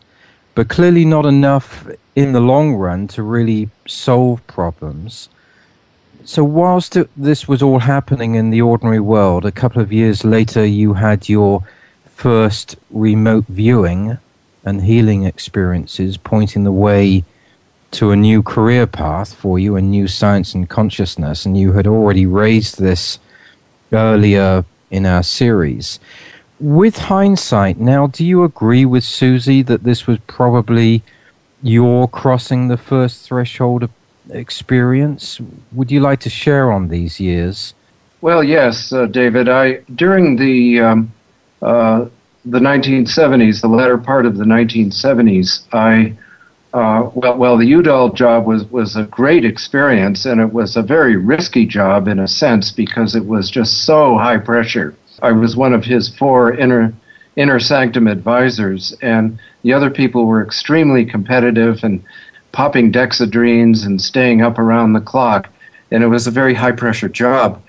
but 0.59 0.67
clearly 0.67 1.05
not 1.05 1.25
enough 1.25 1.87
in 2.17 2.33
the 2.33 2.41
long 2.41 2.75
run 2.75 3.07
to 3.07 3.23
really 3.23 3.71
solve 3.87 4.45
problems. 4.49 5.29
So, 6.25 6.43
whilst 6.43 6.97
this 7.17 7.47
was 7.47 7.63
all 7.63 7.79
happening 7.79 8.35
in 8.35 8.51
the 8.51 8.61
ordinary 8.61 8.99
world, 8.99 9.45
a 9.45 9.53
couple 9.53 9.81
of 9.81 9.93
years 9.93 10.25
later 10.25 10.67
you 10.67 10.95
had 10.95 11.29
your 11.29 11.63
first 12.07 12.75
remote 12.91 13.45
viewing 13.47 14.19
and 14.65 14.83
healing 14.83 15.23
experiences 15.23 16.17
pointing 16.17 16.65
the 16.65 16.73
way 16.73 17.23
to 17.91 18.11
a 18.11 18.17
new 18.17 18.43
career 18.43 18.87
path 18.87 19.35
for 19.35 19.59
you, 19.59 19.77
a 19.77 19.83
new 19.83 20.09
science 20.09 20.55
and 20.55 20.69
consciousness, 20.69 21.47
and 21.47 21.57
you 21.57 21.73
had 21.73 21.87
already 21.87 22.27
raised 22.27 22.79
this 22.79 23.19
earlier 23.93 24.65
in 24.91 25.07
our 25.07 25.23
series 25.23 25.99
with 26.61 26.99
hindsight, 26.99 27.79
now, 27.79 28.07
do 28.07 28.25
you 28.25 28.43
agree 28.45 28.85
with 28.85 29.05
Susie 29.05 29.63
that 29.63 29.85
this 29.85 30.07
was 30.07 30.19
probably 30.27 31.03
your 31.63 32.09
crossing 32.09 32.69
the 32.69 32.77
first 32.77 33.27
threshold 33.27 33.85
of 33.85 33.91
experience? 34.31 35.41
Would 35.73 35.91
you 35.91 36.01
like 36.01 36.21
to 36.21 36.31
share 36.31 36.73
on 36.73 36.89
these 36.89 37.21
years? 37.21 37.75
Well, 38.21 38.43
yes, 38.43 38.93
uh, 38.93 39.07
David. 39.07 39.49
I 39.49 39.81
during 39.95 40.37
the 40.37 40.81
um, 40.81 41.13
uh, 41.63 42.07
the 42.45 42.59
1970s, 42.59 43.61
the 43.61 43.69
latter 43.69 43.99
part 43.99 44.27
of 44.27 44.37
the 44.37 44.45
1970s, 44.45 45.63
I 45.73 46.17
uh, 46.75 47.11
well, 47.15 47.37
well, 47.37 47.57
the 47.57 47.67
Udall 47.67 48.11
job 48.13 48.47
was 48.47 48.65
was 48.67 48.95
a 48.97 49.05
great 49.05 49.45
experience, 49.45 50.27
and 50.27 50.41
it 50.41 50.53
was 50.53 50.77
a 50.77 50.83
very 50.83 51.17
risky 51.17 51.65
job 51.65 52.09
in 52.09 52.19
a 52.19 52.29
sense 52.29 52.71
because 52.71 53.15
it 53.15 53.25
was 53.25 53.51
just 53.51 53.85
so 53.85 54.19
high 54.19 54.39
pressure. 54.39 54.95
I 55.23 55.33
was 55.33 55.57
one 55.57 55.73
of 55.73 55.85
his 55.85 56.09
four 56.09 56.53
inner 56.55 56.93
inner 57.37 57.59
sanctum 57.59 58.07
advisors, 58.07 58.93
and 59.01 59.39
the 59.63 59.73
other 59.73 59.91
people 59.91 60.27
were 60.27 60.43
extremely 60.43 61.07
competitive 61.07 61.83
and 61.85 62.03
popping 62.53 62.93
dexedrines 62.93 63.87
and 63.87 64.01
staying 64.01 64.43
up 64.43 64.59
around 64.59 64.93
the 64.93 65.01
clock. 65.01 65.49
And 65.91 66.03
it 66.03 66.09
was 66.09 66.27
a 66.27 66.31
very 66.31 66.53
high 66.53 66.73
pressure 66.73 67.09
job, 67.09 67.63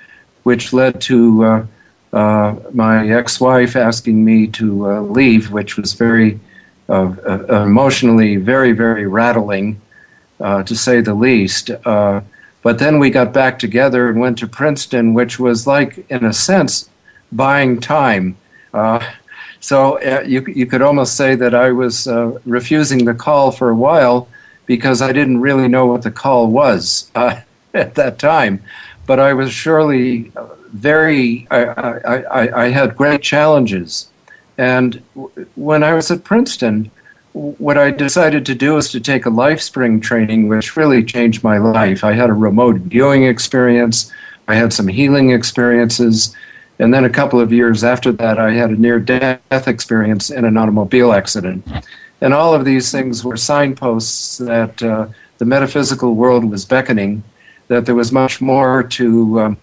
which 0.43 0.73
led 0.73 0.99
to 1.01 1.45
uh, 1.45 1.65
uh, 2.11 2.55
my 2.73 3.09
ex 3.09 3.39
wife 3.39 3.77
asking 3.77 4.25
me 4.25 4.47
to 4.47 4.89
uh, 4.89 5.01
leave, 5.01 5.51
which 5.51 5.77
was 5.77 5.93
very 5.93 6.39
uh, 6.89 7.15
uh, 7.27 7.63
emotionally 7.63 8.35
very, 8.35 8.71
very 8.71 9.05
rattling, 9.07 9.79
uh, 10.39 10.63
to 10.63 10.75
say 10.75 11.01
the 11.01 11.13
least. 11.13 11.71
but 12.61 12.77
then 12.77 12.99
we 12.99 13.09
got 13.09 13.31
back 13.31 13.57
together 13.59 14.09
and 14.09 14.19
went 14.19 14.37
to 14.39 14.47
Princeton, 14.47 15.13
which 15.13 15.39
was 15.39 15.65
like, 15.65 16.05
in 16.09 16.25
a 16.25 16.33
sense, 16.33 16.89
buying 17.31 17.79
time. 17.79 18.35
Uh, 18.73 18.99
so 19.59 19.99
uh, 19.99 20.23
you, 20.25 20.45
you 20.47 20.65
could 20.65 20.81
almost 20.81 21.15
say 21.15 21.35
that 21.35 21.53
I 21.53 21.71
was 21.71 22.07
uh, 22.07 22.37
refusing 22.45 23.05
the 23.05 23.13
call 23.13 23.51
for 23.51 23.69
a 23.69 23.75
while 23.75 24.27
because 24.65 25.01
I 25.01 25.11
didn't 25.11 25.41
really 25.41 25.67
know 25.67 25.85
what 25.85 26.03
the 26.03 26.11
call 26.11 26.47
was 26.47 27.11
uh, 27.15 27.41
at 27.73 27.95
that 27.95 28.19
time. 28.19 28.61
But 29.05 29.19
I 29.19 29.33
was 29.33 29.51
surely 29.51 30.31
uh, 30.35 30.47
very, 30.71 31.47
I, 31.49 31.65
I, 31.65 32.17
I, 32.17 32.65
I 32.65 32.69
had 32.69 32.95
great 32.95 33.21
challenges. 33.21 34.07
And 34.59 35.01
when 35.55 35.83
I 35.83 35.93
was 35.93 36.11
at 36.11 36.25
Princeton, 36.25 36.91
what 37.31 37.77
I 37.77 37.91
decided 37.91 38.45
to 38.45 38.53
do 38.53 38.73
was 38.73 38.91
to 38.91 38.99
take 38.99 39.25
a 39.25 39.29
LifeSpring 39.29 40.01
training, 40.01 40.49
which 40.49 40.75
really 40.75 41.01
changed 41.01 41.45
my 41.45 41.57
life. 41.57 42.03
I 42.03 42.11
had 42.11 42.29
a 42.29 42.33
remote 42.33 42.75
viewing 42.75 43.23
experience, 43.23 44.11
I 44.49 44.55
had 44.55 44.73
some 44.73 44.89
healing 44.89 45.29
experiences, 45.29 46.35
and 46.77 46.93
then 46.93 47.05
a 47.05 47.09
couple 47.09 47.39
of 47.39 47.53
years 47.53 47.85
after 47.85 48.11
that, 48.11 48.37
I 48.37 48.51
had 48.51 48.71
a 48.71 48.75
near 48.75 48.99
death 48.99 49.39
experience 49.65 50.29
in 50.29 50.43
an 50.43 50.57
automobile 50.57 51.13
accident. 51.13 51.65
And 52.19 52.33
all 52.33 52.53
of 52.53 52.65
these 52.65 52.91
things 52.91 53.23
were 53.23 53.37
signposts 53.37 54.39
that 54.39 54.83
uh, 54.83 55.07
the 55.37 55.45
metaphysical 55.45 56.15
world 56.15 56.43
was 56.43 56.65
beckoning, 56.65 57.23
that 57.69 57.85
there 57.85 57.95
was 57.95 58.11
much 58.11 58.41
more 58.41 58.83
to 58.83 59.39
um, 59.39 59.57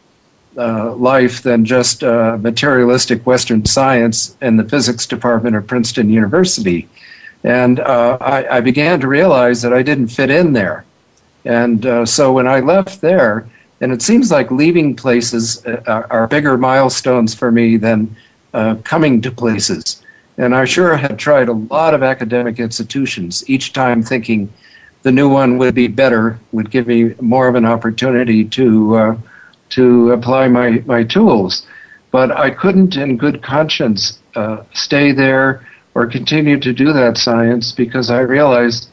uh, 0.57 0.95
life 0.95 1.43
than 1.43 1.65
just 1.65 2.03
uh, 2.03 2.39
materialistic 2.41 3.27
Western 3.27 3.65
science 3.65 4.37
in 4.41 4.57
the 4.57 4.65
physics 4.65 5.07
department 5.07 5.55
of 5.57 5.67
Princeton 5.67 6.09
University. 6.09 6.89
And 7.45 7.81
uh, 7.81 8.19
I, 8.21 8.57
I, 8.57 8.61
began 8.61 8.99
to 9.01 9.07
realize 9.07 9.63
that 9.63 9.73
I 9.73 9.83
didn't 9.83 10.09
fit 10.09 10.31
in 10.31 10.53
there. 10.53 10.85
And 11.45 11.85
uh, 11.85 12.07
so 12.07 12.33
when 12.33 12.49
I 12.49 12.61
left 12.61 13.01
there, 13.01 13.47
and 13.81 13.93
it 13.93 14.03
seems 14.03 14.31
like 14.31 14.51
leaving 14.51 14.97
places 14.97 15.65
uh, 15.67 15.83
are, 15.87 16.07
are 16.11 16.27
bigger 16.27 16.57
milestones 16.57 17.35
for 17.35 17.53
me 17.53 17.77
than 17.77 18.17
uh, 18.55 18.77
coming 18.83 19.21
to 19.21 19.31
places. 19.31 20.03
And 20.39 20.55
I 20.55 20.65
sure 20.65 20.97
had 20.97 21.19
tried 21.19 21.49
a 21.49 21.53
lot 21.53 21.95
of 21.95 22.03
academic 22.03 22.59
institutions, 22.59 23.49
each 23.49 23.73
time 23.73 24.03
thinking 24.03 24.53
the 25.03 25.13
new 25.13 25.29
one 25.29 25.59
would 25.59 25.75
be 25.75 25.87
better, 25.87 26.39
would 26.53 26.71
give 26.71 26.87
me 26.87 27.15
more 27.21 27.47
of 27.47 27.55
an 27.55 27.65
opportunity 27.65 28.45
to, 28.45 29.19
to 29.71 30.13
apply 30.13 30.49
my, 30.49 30.83
my 30.87 31.05
tools. 31.05 31.67
But 32.11 32.31
I 32.31 32.51
couldn't, 32.51 32.97
in 32.97 33.17
good 33.17 33.43
conscience, 33.43 34.19
uh, 34.35 34.63
stay 34.73 35.13
there 35.13 35.67
or 35.95 36.07
continue 36.07 36.61
to 36.61 36.73
do 36.73 36.93
that 36.93 37.19
science 37.19 37.73
because 37.73 38.11
I 38.11 38.21
realized 38.21 38.89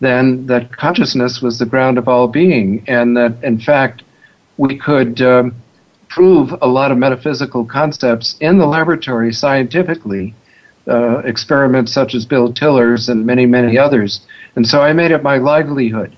then 0.00 0.46
that 0.46 0.76
consciousness 0.76 1.40
was 1.40 1.58
the 1.58 1.66
ground 1.66 1.98
of 1.98 2.08
all 2.08 2.28
being, 2.28 2.84
and 2.86 3.16
that 3.16 3.42
in 3.42 3.58
fact 3.58 4.02
we 4.58 4.78
could 4.78 5.20
um, 5.22 5.54
prove 6.08 6.54
a 6.62 6.66
lot 6.66 6.90
of 6.90 6.98
metaphysical 6.98 7.64
concepts 7.64 8.36
in 8.40 8.58
the 8.58 8.66
laboratory 8.66 9.32
scientifically, 9.32 10.34
uh, 10.88 11.18
experiments 11.18 11.92
such 11.92 12.14
as 12.14 12.24
Bill 12.24 12.52
Tiller's 12.52 13.08
and 13.08 13.26
many, 13.26 13.46
many 13.46 13.76
others. 13.76 14.20
And 14.54 14.66
so 14.66 14.82
I 14.82 14.92
made 14.92 15.10
it 15.10 15.22
my 15.22 15.38
livelihood 15.38 16.16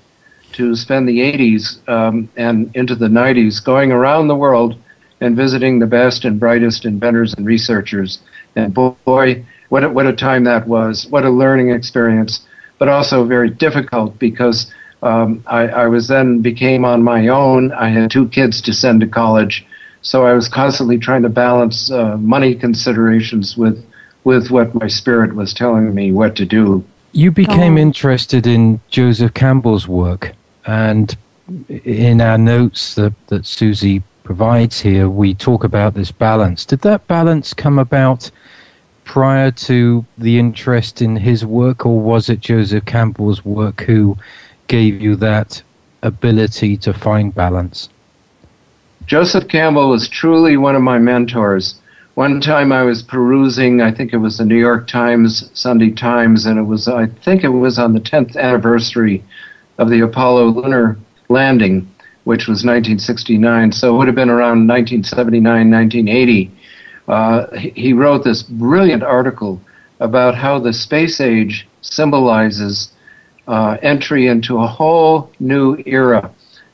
to 0.53 0.75
spend 0.75 1.07
the 1.07 1.19
80s 1.19 1.87
um, 1.87 2.29
and 2.35 2.75
into 2.75 2.95
the 2.95 3.07
90s 3.07 3.63
going 3.63 3.91
around 3.91 4.27
the 4.27 4.35
world 4.35 4.77
and 5.21 5.35
visiting 5.35 5.79
the 5.79 5.87
best 5.87 6.25
and 6.25 6.39
brightest 6.39 6.85
inventors 6.85 7.33
and 7.33 7.45
researchers. 7.45 8.19
And 8.55 8.73
boy, 8.73 9.45
what 9.69 9.83
a, 9.83 9.89
what 9.89 10.07
a 10.07 10.13
time 10.13 10.45
that 10.45 10.67
was! 10.67 11.05
What 11.07 11.25
a 11.25 11.29
learning 11.29 11.69
experience, 11.69 12.41
but 12.77 12.87
also 12.87 13.25
very 13.25 13.49
difficult 13.49 14.17
because 14.17 14.71
um, 15.03 15.43
I, 15.47 15.67
I, 15.67 15.87
was 15.87 16.07
then 16.07 16.41
became 16.41 16.83
on 16.83 17.03
my 17.03 17.27
own. 17.27 17.71
I 17.71 17.89
had 17.89 18.11
two 18.11 18.27
kids 18.29 18.61
to 18.63 18.73
send 18.73 19.01
to 19.01 19.07
college, 19.07 19.65
so 20.01 20.25
I 20.25 20.33
was 20.33 20.49
constantly 20.49 20.97
trying 20.97 21.21
to 21.23 21.29
balance 21.29 21.89
uh, 21.91 22.17
money 22.17 22.55
considerations 22.55 23.55
with 23.55 23.85
with 24.23 24.49
what 24.49 24.75
my 24.75 24.87
spirit 24.87 25.35
was 25.35 25.53
telling 25.53 25.93
me 25.93 26.11
what 26.11 26.35
to 26.35 26.45
do. 26.45 26.83
You 27.11 27.31
became 27.31 27.75
oh. 27.75 27.81
interested 27.81 28.45
in 28.45 28.81
Joseph 28.89 29.33
Campbell's 29.33 29.87
work, 29.87 30.33
and 30.69 31.17
in 31.67 32.21
our 32.21 32.37
notes 32.37 32.93
that, 32.93 33.13
that 33.27 33.43
Susie 33.47 34.03
provides 34.23 34.79
here, 34.79 35.09
we 35.09 35.33
talk 35.33 35.63
about 35.63 35.95
this 35.95 36.11
balance. 36.11 36.63
Did 36.63 36.81
that 36.81 37.07
balance 37.07 37.55
come 37.55 37.79
about 37.79 38.29
prior 39.03 39.49
to 39.49 40.05
the 40.19 40.37
interest 40.37 41.01
in 41.01 41.15
his 41.15 41.43
work, 41.43 41.87
or 41.87 41.99
was 41.99 42.29
it 42.29 42.41
Joseph 42.41 42.85
Campbell's 42.85 43.43
work 43.43 43.81
who 43.81 44.15
gave 44.67 45.01
you 45.01 45.15
that 45.15 45.63
ability 46.03 46.77
to 46.77 46.93
find 46.93 47.33
balance? 47.33 47.89
Joseph 49.07 49.47
Campbell 49.47 49.89
was 49.89 50.07
truly 50.07 50.55
one 50.55 50.75
of 50.75 50.83
my 50.83 50.99
mentors. 50.99 51.79
One 52.13 52.39
time 52.39 52.71
I 52.71 52.83
was 52.83 53.01
perusing, 53.01 53.81
I 53.81 53.91
think 53.91 54.13
it 54.13 54.17
was 54.17 54.37
the 54.37 54.45
New 54.45 54.59
York 54.59 54.87
Times, 54.87 55.49
Sunday 55.55 55.89
Times, 55.89 56.45
and 56.45 56.59
it 56.59 56.63
was, 56.63 56.87
I 56.87 57.07
think 57.07 57.43
it 57.43 57.49
was 57.49 57.79
on 57.79 57.93
the 57.93 58.01
10th 58.01 58.37
anniversary 58.37 59.23
of 59.79 59.89
the 59.89 60.01
Apollo 60.01 60.49
lunar 60.49 60.97
landing, 61.29 61.89
which 62.25 62.47
was 62.47 62.63
1969. 62.63 63.71
So 63.71 63.95
it 63.95 63.97
would 63.97 64.07
have 64.07 64.15
been 64.15 64.29
around 64.29 64.67
1979, 64.67 65.71
1980. 65.71 66.51
Uh, 67.07 67.47
he 67.57 67.93
wrote 67.93 68.23
this 68.23 68.43
brilliant 68.43 69.01
article 69.01 69.59
about 69.99 70.35
how 70.35 70.59
the 70.59 70.73
space 70.73 71.19
age 71.19 71.67
symbolizes 71.81 72.91
uh, 73.47 73.77
entry 73.81 74.27
into 74.27 74.59
a 74.59 74.67
whole 74.67 75.31
new 75.39 75.81
era. 75.85 76.29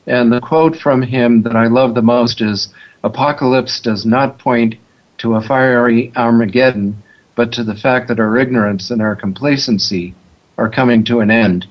And 0.06 0.30
the 0.30 0.40
quote 0.40 0.76
from 0.76 1.00
him 1.00 1.42
that 1.42 1.56
I 1.56 1.68
love 1.68 1.94
the 1.94 2.02
most 2.02 2.42
is 2.42 2.68
Apocalypse 3.02 3.80
does 3.80 4.04
not 4.04 4.38
point 4.38 4.74
to 5.18 5.36
a 5.36 5.40
fiery 5.40 6.12
Armageddon, 6.16 7.02
but 7.34 7.52
to 7.52 7.64
the 7.64 7.74
fact 7.74 8.08
that 8.08 8.20
our 8.20 8.36
ignorance 8.36 8.90
and 8.90 9.00
our 9.00 9.16
complacency 9.16 10.14
are 10.58 10.68
coming 10.68 11.04
to 11.04 11.20
an 11.20 11.30
end. 11.30 11.66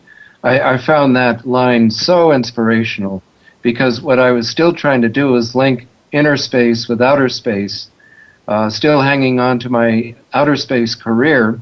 I, 0.45 0.75
I 0.75 0.77
found 0.77 1.15
that 1.15 1.47
line 1.47 1.89
so 1.89 2.31
inspirational 2.31 3.23
because 3.63 3.99
what 3.99 4.19
I 4.19 4.31
was 4.31 4.47
still 4.47 4.73
trying 4.73 5.01
to 5.01 5.09
do 5.09 5.29
was 5.29 5.55
link 5.55 5.87
inner 6.11 6.37
space 6.37 6.87
with 6.87 7.01
outer 7.01 7.29
space, 7.29 7.87
uh, 8.47 8.69
still 8.69 9.01
hanging 9.01 9.39
on 9.39 9.57
to 9.59 9.69
my 9.69 10.15
outer 10.33 10.55
space 10.55 10.93
career, 10.93 11.59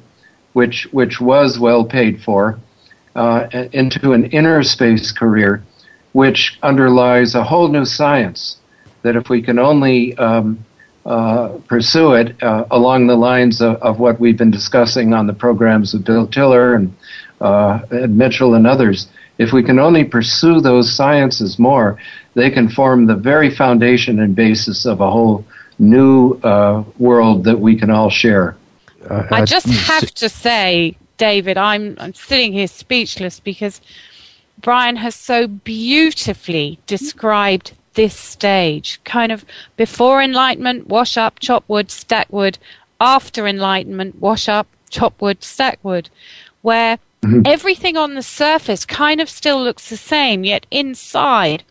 which 0.51 0.85
which 0.91 1.21
was 1.21 1.57
well 1.57 1.85
paid 1.85 2.21
for, 2.21 2.59
uh, 3.15 3.47
into 3.71 4.11
an 4.11 4.25
inner 4.25 4.61
space 4.63 5.13
career, 5.13 5.63
which 6.11 6.59
underlies 6.61 7.35
a 7.35 7.43
whole 7.43 7.69
new 7.69 7.85
science. 7.85 8.57
That 9.03 9.15
if 9.15 9.29
we 9.29 9.41
can 9.41 9.59
only 9.59 10.13
um, 10.17 10.65
uh, 11.05 11.57
pursue 11.69 12.13
it 12.13 12.43
uh, 12.43 12.65
along 12.69 13.07
the 13.07 13.15
lines 13.15 13.61
of, 13.61 13.75
of, 13.81 13.99
what 13.99 14.19
we've 14.19 14.37
been 14.37 14.51
discussing 14.51 15.13
on 15.13 15.27
the 15.27 15.33
programs 15.33 15.93
of 15.93 16.05
Bill 16.05 16.27
Tiller 16.27 16.75
and, 16.75 16.93
uh, 17.43 17.85
and 17.91 18.17
Mitchell 18.17 18.55
and 18.55 18.65
others, 18.65 19.07
if 19.37 19.51
we 19.51 19.61
can 19.61 19.77
only 19.77 20.03
pursue 20.03 20.61
those 20.61 20.91
sciences 20.91 21.59
more, 21.59 21.99
they 22.33 22.49
can 22.49 22.69
form 22.69 23.05
the 23.05 23.15
very 23.15 23.53
foundation 23.53 24.19
and 24.19 24.35
basis 24.35 24.85
of 24.85 25.01
a 25.01 25.11
whole 25.11 25.45
new 25.77 26.39
uh, 26.43 26.83
world 26.97 27.43
that 27.43 27.59
we 27.59 27.75
can 27.75 27.89
all 27.89 28.09
share. 28.09 28.55
I 29.09 29.43
just 29.43 29.67
have 29.67 30.09
to 30.11 30.29
say, 30.29 30.95
David, 31.17 31.57
I'm, 31.57 31.97
I'm 31.99 32.13
sitting 32.13 32.53
here 32.53 32.67
speechless 32.67 33.41
because 33.41 33.81
Brian 34.61 34.95
has 34.95 35.13
so 35.13 35.47
beautifully 35.47 36.79
described 36.87 37.73
this 37.95 38.15
stage 38.15 39.01
kind 39.03 39.31
of 39.31 39.43
before 39.75 40.21
enlightenment, 40.21 40.87
wash 40.87 41.17
up, 41.17 41.39
chop 41.39 41.65
wood, 41.67 41.91
stack 41.91 42.27
wood, 42.31 42.57
after 43.01 43.45
enlightenment, 43.45 44.21
wash 44.21 44.47
up, 44.47 44.67
chop 44.89 45.21
wood, 45.21 45.43
stack 45.43 45.79
wood, 45.83 46.09
where 46.61 46.97
mm-hmm. 47.23 47.41
everything 47.45 47.97
on 47.97 48.15
the 48.15 48.21
surface 48.21 48.85
kind 48.85 49.19
of 49.21 49.29
still 49.29 49.63
looks 49.63 49.89
the 49.89 49.97
same, 49.97 50.43
yet 50.43 50.65
inside 50.69 51.63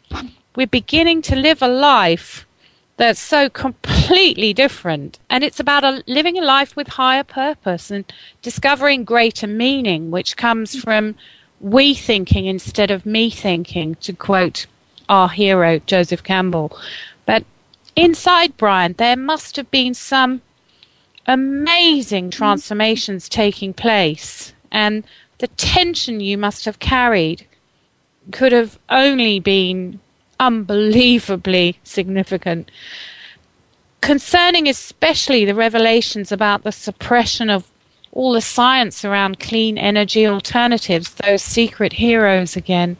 we're 0.57 0.67
beginning 0.67 1.23
to 1.23 1.37
live 1.37 1.63
a 1.63 1.69
life 1.69 2.47
that's 2.97 3.21
so 3.21 3.49
completely 3.49 4.53
different. 4.53 5.19
And 5.31 5.43
it's 5.43 5.59
about 5.59 5.85
a, 5.85 6.05
living 6.07 6.39
a 6.39 6.43
life 6.43 6.77
with 6.77 6.89
higher 6.89 7.25
purpose 7.25 7.91
and 7.91 8.05
discovering 8.43 9.05
greater 9.05 9.47
meaning, 9.47 10.11
which 10.11 10.37
comes 10.37 10.77
from 10.77 11.15
we 11.61 11.95
thinking 11.95 12.47
instead 12.47 12.91
of 12.91 13.07
me 13.07 13.31
thinking, 13.31 13.95
to 13.97 14.13
quote 14.13 14.67
our 15.09 15.29
hero, 15.29 15.79
Joseph 15.81 16.23
Campbell. 16.23 16.77
But 17.25 17.45
inside 17.97 18.57
Brian, 18.57 18.95
there 18.99 19.17
must 19.17 19.57
have 19.57 19.71
been 19.71 19.95
some 19.95 20.43
amazing 21.27 22.31
transformations 22.31 23.29
taking 23.29 23.73
place. 23.73 24.53
And 24.71 25.05
the 25.43 25.49
tension 25.49 26.21
you 26.21 26.39
must 26.39 26.65
have 26.65 26.79
carried 26.79 27.45
could 28.31 28.53
have 28.53 28.79
only 28.89 29.41
been 29.41 29.99
unbelievably 30.39 31.81
significant. 31.83 32.71
Concerning 34.01 34.69
especially 34.69 35.45
the 35.45 35.57
revelations 35.57 36.31
about 36.31 36.63
the 36.63 36.71
suppression 36.71 37.51
of 37.51 37.69
all 38.13 38.33
the 38.35 38.41
science 38.41 39.05
around 39.05 39.41
clean 39.41 39.77
energy 39.77 40.25
alternatives, 40.25 41.13
those 41.15 41.43
secret 41.43 41.95
heroes 41.95 42.55
again. 42.55 42.97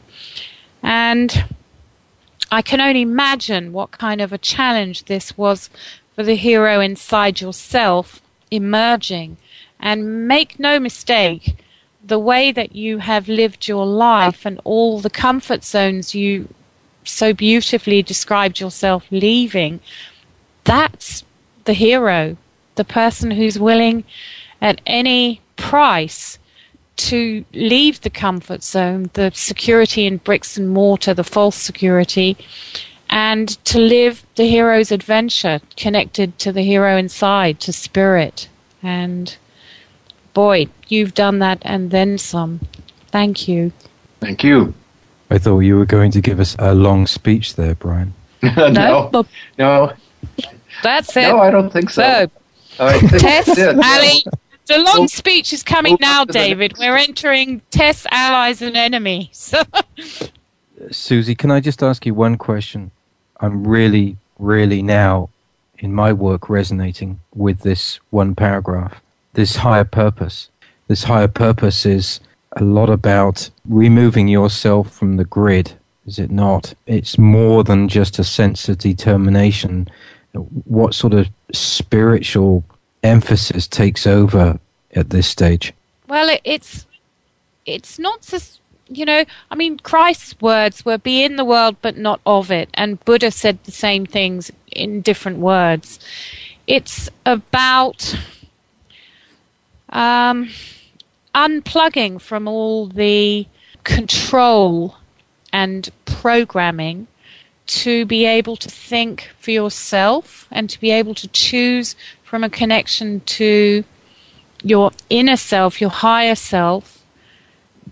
And 0.81 1.45
I 2.51 2.61
can 2.61 2.81
only 2.81 3.03
imagine 3.03 3.71
what 3.71 3.91
kind 3.91 4.19
of 4.19 4.33
a 4.33 4.37
challenge 4.37 5.05
this 5.05 5.37
was 5.37 5.69
for 6.13 6.23
the 6.23 6.35
hero 6.35 6.81
inside 6.81 7.39
yourself 7.39 8.21
emerging. 8.51 9.37
And 9.79 10.27
make 10.27 10.59
no 10.59 10.77
mistake, 10.77 11.62
the 12.03 12.19
way 12.19 12.51
that 12.51 12.75
you 12.75 12.97
have 12.97 13.27
lived 13.27 13.67
your 13.67 13.85
life 13.85 14.45
and 14.45 14.59
all 14.63 14.99
the 14.99 15.09
comfort 15.09 15.63
zones 15.63 16.13
you 16.13 16.47
so 17.05 17.33
beautifully 17.33 18.01
described 18.01 18.59
yourself 18.59 19.05
leaving, 19.09 19.79
that's 20.63 21.23
the 21.65 21.73
hero, 21.73 22.37
the 22.75 22.83
person 22.83 23.31
who's 23.31 23.57
willing 23.59 24.03
at 24.61 24.81
any 24.85 25.41
price 25.55 26.39
to 26.95 27.43
leave 27.53 28.01
the 28.01 28.09
comfort 28.09 28.63
zone, 28.63 29.09
the 29.13 29.31
security 29.33 30.05
in 30.05 30.17
bricks 30.17 30.57
and 30.57 30.69
mortar, 30.69 31.13
the 31.13 31.23
false 31.23 31.55
security, 31.55 32.37
and 33.09 33.49
to 33.65 33.79
live 33.79 34.25
the 34.35 34.45
hero's 34.45 34.91
adventure 34.91 35.59
connected 35.75 36.37
to 36.39 36.51
the 36.51 36.61
hero 36.61 36.97
inside, 36.97 37.59
to 37.61 37.73
spirit. 37.73 38.47
And 38.81 39.35
boy, 40.33 40.67
you've 40.87 41.13
done 41.13 41.39
that 41.39 41.59
and 41.61 41.91
then 41.91 42.17
some. 42.17 42.59
Thank 43.07 43.47
you. 43.47 43.71
Thank 44.19 44.43
you. 44.43 44.73
I 45.29 45.37
thought 45.37 45.59
you 45.59 45.77
were 45.77 45.85
going 45.85 46.11
to 46.11 46.21
give 46.21 46.39
us 46.39 46.55
a 46.59 46.73
long 46.73 47.07
speech 47.07 47.55
there, 47.55 47.75
Brian. 47.75 48.13
no, 48.43 49.09
no, 49.11 49.25
no. 49.57 49.93
That's 50.83 51.15
it. 51.15 51.21
No, 51.21 51.39
I 51.39 51.51
don't 51.51 51.71
think 51.71 51.89
so. 51.89 52.29
so 52.69 52.99
Tess, 52.99 53.49
Ali, 53.57 54.23
the 54.67 54.77
long 54.77 55.03
oh. 55.03 55.07
speech 55.07 55.53
is 55.53 55.63
coming 55.63 55.93
oh, 55.93 55.97
now, 56.01 56.25
David. 56.25 56.73
We're 56.77 56.97
entering 56.97 57.61
Tess, 57.71 58.05
allies, 58.11 58.61
and 58.61 58.75
enemies. 58.75 59.53
Susie, 60.91 61.35
can 61.35 61.51
I 61.51 61.59
just 61.59 61.83
ask 61.83 62.05
you 62.05 62.13
one 62.13 62.37
question? 62.37 62.91
I'm 63.39 63.65
really, 63.67 64.17
really 64.39 64.81
now 64.81 65.29
in 65.79 65.93
my 65.93 66.13
work 66.13 66.49
resonating 66.49 67.19
with 67.35 67.59
this 67.59 67.99
one 68.09 68.35
paragraph, 68.35 69.01
this 69.33 69.57
higher 69.57 69.83
purpose. 69.83 70.49
This 70.87 71.03
higher 71.03 71.27
purpose 71.27 71.85
is 71.85 72.19
a 72.53 72.63
lot 72.63 72.89
about 72.89 73.49
removing 73.67 74.27
yourself 74.27 74.91
from 74.91 75.17
the 75.17 75.25
grid, 75.25 75.73
is 76.05 76.19
it 76.19 76.31
not? 76.31 76.73
It's 76.85 77.17
more 77.17 77.63
than 77.63 77.87
just 77.87 78.19
a 78.19 78.23
sense 78.23 78.69
of 78.69 78.77
determination. 78.77 79.89
What 80.65 80.93
sort 80.93 81.13
of 81.13 81.27
spiritual 81.51 82.63
emphasis 83.03 83.67
takes 83.67 84.05
over 84.05 84.59
at 84.95 85.09
this 85.09 85.27
stage? 85.27 85.73
Well, 86.07 86.37
it's 86.43 86.85
it's 87.65 87.97
not 87.97 88.21
just 88.21 88.59
you 88.89 89.05
know. 89.05 89.23
I 89.49 89.55
mean, 89.55 89.79
Christ's 89.79 90.39
words 90.41 90.85
were 90.85 90.97
"be 90.97 91.23
in 91.23 91.37
the 91.37 91.45
world, 91.45 91.77
but 91.81 91.97
not 91.97 92.19
of 92.25 92.51
it," 92.51 92.69
and 92.73 93.03
Buddha 93.05 93.31
said 93.31 93.57
the 93.63 93.71
same 93.71 94.05
things 94.05 94.51
in 94.71 95.01
different 95.01 95.39
words. 95.39 95.99
It's 96.67 97.09
about 97.25 98.15
um, 99.93 100.49
unplugging 101.33 102.19
from 102.19 102.47
all 102.47 102.87
the 102.87 103.47
control 103.83 104.97
and 105.53 105.89
programming 106.05 107.07
to 107.65 108.05
be 108.05 108.25
able 108.25 108.57
to 108.57 108.69
think 108.69 109.29
for 109.39 109.51
yourself 109.51 110.47
and 110.51 110.69
to 110.69 110.79
be 110.81 110.91
able 110.91 111.15
to 111.15 111.27
choose 111.29 111.95
from 112.23 112.43
a 112.43 112.49
connection 112.49 113.21
to 113.21 113.83
your 114.63 114.91
inner 115.09 115.37
self, 115.37 115.79
your 115.79 115.89
higher 115.89 116.35
self, 116.35 117.03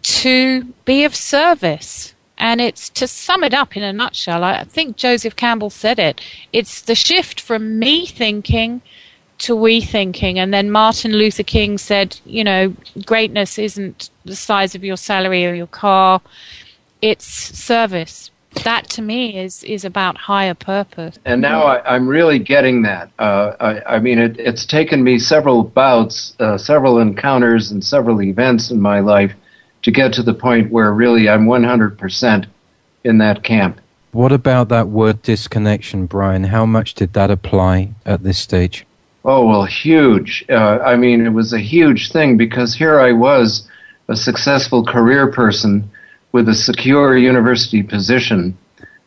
to 0.01 0.63
be 0.85 1.03
of 1.03 1.15
service. 1.15 2.13
And 2.37 2.59
it's 2.59 2.89
to 2.89 3.07
sum 3.07 3.43
it 3.43 3.53
up 3.53 3.77
in 3.77 3.83
a 3.83 3.93
nutshell, 3.93 4.43
I 4.43 4.63
think 4.63 4.97
Joseph 4.97 5.35
Campbell 5.35 5.69
said 5.69 5.99
it. 5.99 6.19
It's 6.51 6.81
the 6.81 6.95
shift 6.95 7.39
from 7.39 7.77
me 7.77 8.07
thinking 8.07 8.81
to 9.41 9.55
we 9.55 9.81
thinking. 9.81 10.39
And 10.39 10.53
then 10.53 10.71
Martin 10.71 11.13
Luther 11.13 11.43
King 11.43 11.77
said, 11.77 12.19
you 12.25 12.43
know, 12.43 12.73
greatness 13.05 13.57
isn't 13.57 14.09
the 14.25 14.35
size 14.35 14.75
of 14.75 14.83
your 14.83 14.97
salary 14.97 15.45
or 15.45 15.53
your 15.53 15.67
car, 15.67 16.21
it's 17.01 17.25
service. 17.25 18.29
That 18.63 18.89
to 18.89 19.01
me 19.01 19.39
is, 19.39 19.63
is 19.63 19.85
about 19.85 20.17
higher 20.17 20.53
purpose. 20.53 21.17
And 21.25 21.41
now 21.41 21.63
I, 21.63 21.95
am 21.95 22.07
really 22.07 22.37
getting 22.37 22.81
that. 22.83 23.09
Uh, 23.17 23.55
I, 23.59 23.95
I, 23.95 23.99
mean, 23.99 24.19
it, 24.19 24.39
it's 24.39 24.65
taken 24.65 25.03
me 25.03 25.19
several 25.19 25.63
bouts, 25.63 26.35
uh, 26.39 26.57
several 26.57 26.99
encounters, 26.99 27.71
and 27.71 27.83
several 27.83 28.21
events 28.21 28.69
in 28.69 28.81
my 28.81 28.99
life 28.99 29.31
to 29.83 29.91
get 29.91 30.13
to 30.13 30.23
the 30.23 30.33
point 30.33 30.71
where 30.71 30.91
really 30.93 31.29
I'm 31.29 31.45
100% 31.45 32.45
in 33.03 33.17
that 33.19 33.43
camp. 33.43 33.79
What 34.11 34.33
about 34.33 34.67
that 34.69 34.89
word 34.89 35.21
disconnection, 35.21 36.05
Brian? 36.05 36.43
How 36.43 36.65
much 36.65 36.93
did 36.93 37.13
that 37.13 37.31
apply 37.31 37.91
at 38.05 38.23
this 38.23 38.37
stage? 38.37 38.85
Oh, 39.23 39.45
well, 39.45 39.65
huge. 39.65 40.43
Uh, 40.49 40.79
I 40.79 40.95
mean, 40.95 41.25
it 41.25 41.29
was 41.29 41.53
a 41.53 41.59
huge 41.59 42.11
thing 42.11 42.37
because 42.37 42.73
here 42.73 42.99
I 42.99 43.11
was, 43.11 43.67
a 44.07 44.15
successful 44.15 44.83
career 44.85 45.31
person 45.31 45.89
with 46.31 46.49
a 46.49 46.55
secure 46.55 47.17
university 47.17 47.83
position, 47.83 48.57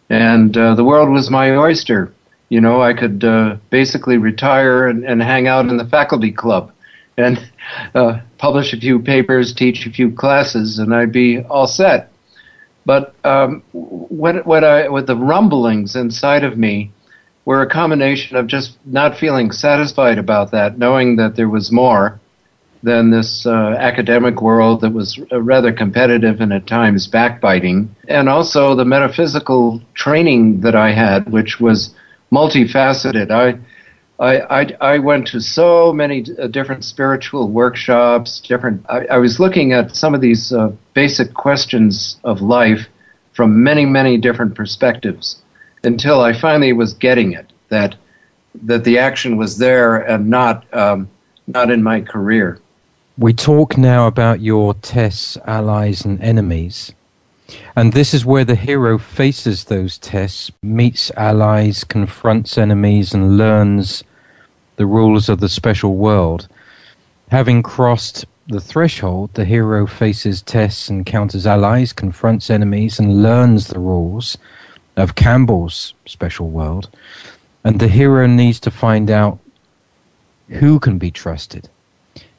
and 0.09 0.57
uh, 0.57 0.75
the 0.75 0.85
world 0.85 1.11
was 1.11 1.31
my 1.31 1.51
oyster. 1.57 2.13
You 2.49 2.61
know, 2.61 2.81
I 2.81 2.95
could 2.95 3.25
uh, 3.25 3.57
basically 3.71 4.19
retire 4.19 4.87
and, 4.87 5.05
and, 5.05 5.23
hang 5.23 5.49
out 5.49 5.67
in 5.67 5.77
the 5.77 5.85
faculty 5.87 6.31
club 6.31 6.71
and 7.17 7.51
uh, 7.95 8.21
publish 8.39 8.73
a 8.73 8.79
few 8.79 9.01
papers, 9.01 9.53
teach 9.53 9.87
a 9.87 9.91
few 9.91 10.13
classes, 10.13 10.79
and 10.79 10.95
I'd 10.95 11.13
be 11.13 11.41
all 11.41 11.67
set. 11.67 12.13
But 12.87 13.15
um, 13.25 13.63
what, 13.73 14.47
what 14.47 14.63
I, 14.63 14.89
with 14.89 15.07
the 15.07 15.17
rumblings 15.17 15.97
inside 15.97 16.45
of 16.45 16.59
me, 16.59 16.93
were 17.45 17.63
a 17.63 17.69
combination 17.69 18.37
of 18.37 18.47
just 18.47 18.79
not 18.87 19.19
feeling 19.19 19.51
satisfied 19.51 20.19
about 20.19 20.51
that, 20.53 20.79
knowing 20.79 21.17
that 21.17 21.37
there 21.37 21.49
was 21.49 21.71
more 21.71 22.21
than 22.83 23.11
this 23.11 23.47
uh, 23.47 23.77
academic 23.79 24.43
world 24.43 24.83
that 24.83 24.93
was 24.93 25.19
rather 25.33 25.73
competitive 25.73 26.41
and 26.41 26.53
at 26.53 26.67
times 26.67 27.07
backbiting, 27.07 27.95
and 28.09 28.29
also 28.29 28.75
the 28.75 28.85
metaphysical 28.85 29.81
training 29.95 30.61
that 30.61 30.75
I 30.75 30.93
had, 30.93 31.31
which 31.31 31.61
was 31.61 31.95
multifaceted. 32.33 33.31
I 33.31 33.59
I, 34.21 34.61
I, 34.61 34.77
I 34.81 34.99
went 34.99 35.27
to 35.29 35.41
so 35.41 35.93
many 35.93 36.25
uh, 36.41 36.47
different 36.47 36.85
spiritual 36.85 37.51
workshops, 37.51 38.41
different. 38.41 38.85
I, 38.89 39.07
I 39.07 39.19
was 39.19 39.41
looking 39.41 39.73
at 39.73 39.97
some 39.97 40.15
of 40.15 40.21
these 40.21 40.53
uh, 40.53 40.71
basic 40.95 41.35
questions 41.35 42.21
of 42.23 42.41
life 42.41 42.87
from 43.33 43.65
many, 43.65 43.85
many 43.85 44.17
different 44.17 44.55
perspectives 44.55 45.43
until 45.85 46.21
I 46.21 46.33
finally 46.33 46.73
was 46.73 46.95
getting 46.95 47.33
it 47.33 47.53
that 47.69 47.97
that 48.63 48.85
the 48.85 48.99
action 48.99 49.37
was 49.37 49.59
there 49.59 49.97
and 49.97 50.29
not 50.29 50.65
um, 50.73 51.09
not 51.47 51.71
in 51.71 51.83
my 51.83 52.01
career. 52.01 52.59
We 53.19 53.33
talk 53.33 53.77
now 53.77 54.07
about 54.07 54.41
your 54.41 54.75
tests, 54.75 55.37
allies, 55.47 56.05
and 56.05 56.21
enemies. 56.21 56.93
And 57.77 57.93
this 57.93 58.15
is 58.15 58.25
where 58.25 58.45
the 58.45 58.57
hero 58.57 58.99
faces 58.99 59.65
those 59.65 59.99
tests, 59.99 60.51
meets 60.63 61.11
allies, 61.17 61.85
confronts 61.85 62.59
enemies, 62.59 63.13
and 63.13 63.37
learns 63.37 64.03
the 64.77 64.87
rules 64.87 65.29
of 65.29 65.41
the 65.41 65.49
special 65.49 65.95
world. 65.95 66.49
Having 67.31 67.63
crossed 67.63 68.25
the 68.49 68.61
threshold, 68.61 69.33
the 69.35 69.45
hero 69.45 69.87
faces 69.87 70.43
tests, 70.43 70.89
encounters 70.89 71.47
allies, 71.47 71.93
confronts 71.93 72.51
enemies, 72.51 72.99
and 72.99 73.23
learns 73.23 73.69
the 73.69 73.79
rules 73.79 74.37
of 74.97 75.15
Campbell's 75.15 75.95
special 76.07 76.49
world, 76.49 76.89
and 77.65 77.81
the 77.81 77.89
hero 77.89 78.27
needs 78.27 78.61
to 78.61 78.71
find 78.71 79.11
out 79.11 79.39
who 80.49 80.79
can 80.79 80.99
be 80.99 81.11
trusted. 81.11 81.69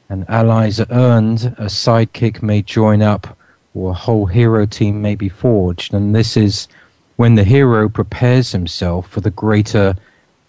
And 0.08 0.28
allies 0.28 0.78
are 0.80 0.86
earned, 0.90 1.54
a 1.58 1.66
sidekick 1.66 2.42
may 2.42 2.62
join 2.62 3.02
up, 3.02 3.36
or 3.74 3.90
a 3.90 3.94
whole 3.94 4.26
hero 4.26 4.64
team 4.66 5.02
may 5.02 5.14
be 5.14 5.28
forged, 5.28 5.92
and 5.92 6.14
this 6.14 6.36
is 6.36 6.68
when 7.16 7.34
the 7.34 7.44
hero 7.44 7.88
prepares 7.88 8.52
himself 8.52 9.08
for 9.08 9.20
the 9.20 9.30
greater 9.30 9.96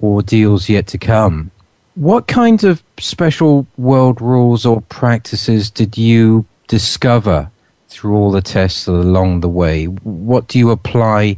ordeals 0.02 0.70
yet 0.70 0.88
to 0.88 0.98
come. 0.98 1.52
What 1.96 2.28
kind 2.28 2.64
of 2.64 2.84
special 3.00 3.66
world 3.78 4.22
rules 4.22 4.66
or 4.66 4.82
practices 4.82 5.72
did 5.72 5.98
you 5.98 6.46
discover 6.68 7.50
through 7.90 8.16
all 8.16 8.32
the 8.32 8.42
tests 8.42 8.86
along 8.86 9.40
the 9.40 9.50
way? 9.50 9.86
What 9.86 10.48
do 10.48 10.60
you 10.60 10.70
apply 10.70 11.38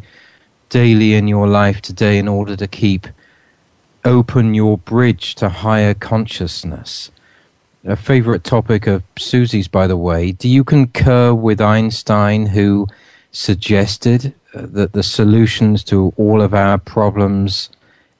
daily 0.69 1.13
in 1.13 1.27
your 1.27 1.47
life 1.47 1.81
today 1.81 2.17
in 2.17 2.27
order 2.27 2.55
to 2.55 2.67
keep 2.67 3.07
open 4.05 4.53
your 4.53 4.77
bridge 4.77 5.35
to 5.35 5.49
higher 5.49 5.93
consciousness. 5.93 7.11
A 7.85 7.95
favorite 7.95 8.43
topic 8.43 8.87
of 8.87 9.03
Susie's, 9.17 9.67
by 9.67 9.87
the 9.87 9.97
way. 9.97 10.31
Do 10.31 10.47
you 10.47 10.63
concur 10.63 11.33
with 11.33 11.61
Einstein, 11.61 12.45
who 12.47 12.87
suggested 13.31 14.33
uh, 14.53 14.61
that 14.71 14.93
the 14.93 15.03
solutions 15.03 15.83
to 15.85 16.13
all 16.17 16.41
of 16.41 16.53
our 16.53 16.77
problems 16.77 17.69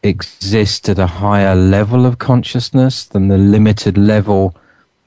exist 0.03 0.88
at 0.88 0.99
a 0.99 1.07
higher 1.07 1.55
level 1.55 2.05
of 2.05 2.19
consciousness 2.19 3.05
than 3.05 3.27
the 3.27 3.38
limited 3.38 3.97
level 3.97 4.55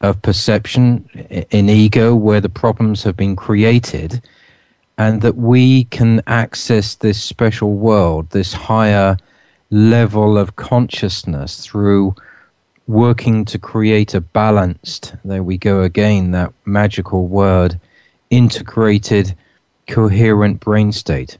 of 0.01 0.21
perception 0.21 1.09
in 1.51 1.71
ego 1.71 2.15
where 2.15 2.41
the 2.41 2.49
problems 2.49 3.05
have 3.05 3.17
been 3.17 3.37
created? 3.37 4.23
And 4.99 5.23
that 5.23 5.37
we 5.37 5.85
can 5.85 6.23
access 6.27 6.95
this 6.97 7.23
special 7.23 7.75
world, 7.75 8.31
this 8.31 8.53
higher 8.53 9.17
level 9.71 10.37
of 10.37 10.57
consciousness 10.57 11.65
through 11.65 12.15
working 12.87 13.45
to 13.47 13.59
create 13.59 14.15
a 14.15 14.21
balanced, 14.21 15.15
there 15.25 15.43
we 15.43 15.57
go 15.57 15.83
again, 15.83 16.33
that 16.33 16.53
magical 16.67 17.27
word, 17.27 17.79
integrated, 18.31 19.35
coherent 19.87 20.61
brain 20.61 20.93
state? 20.93 21.39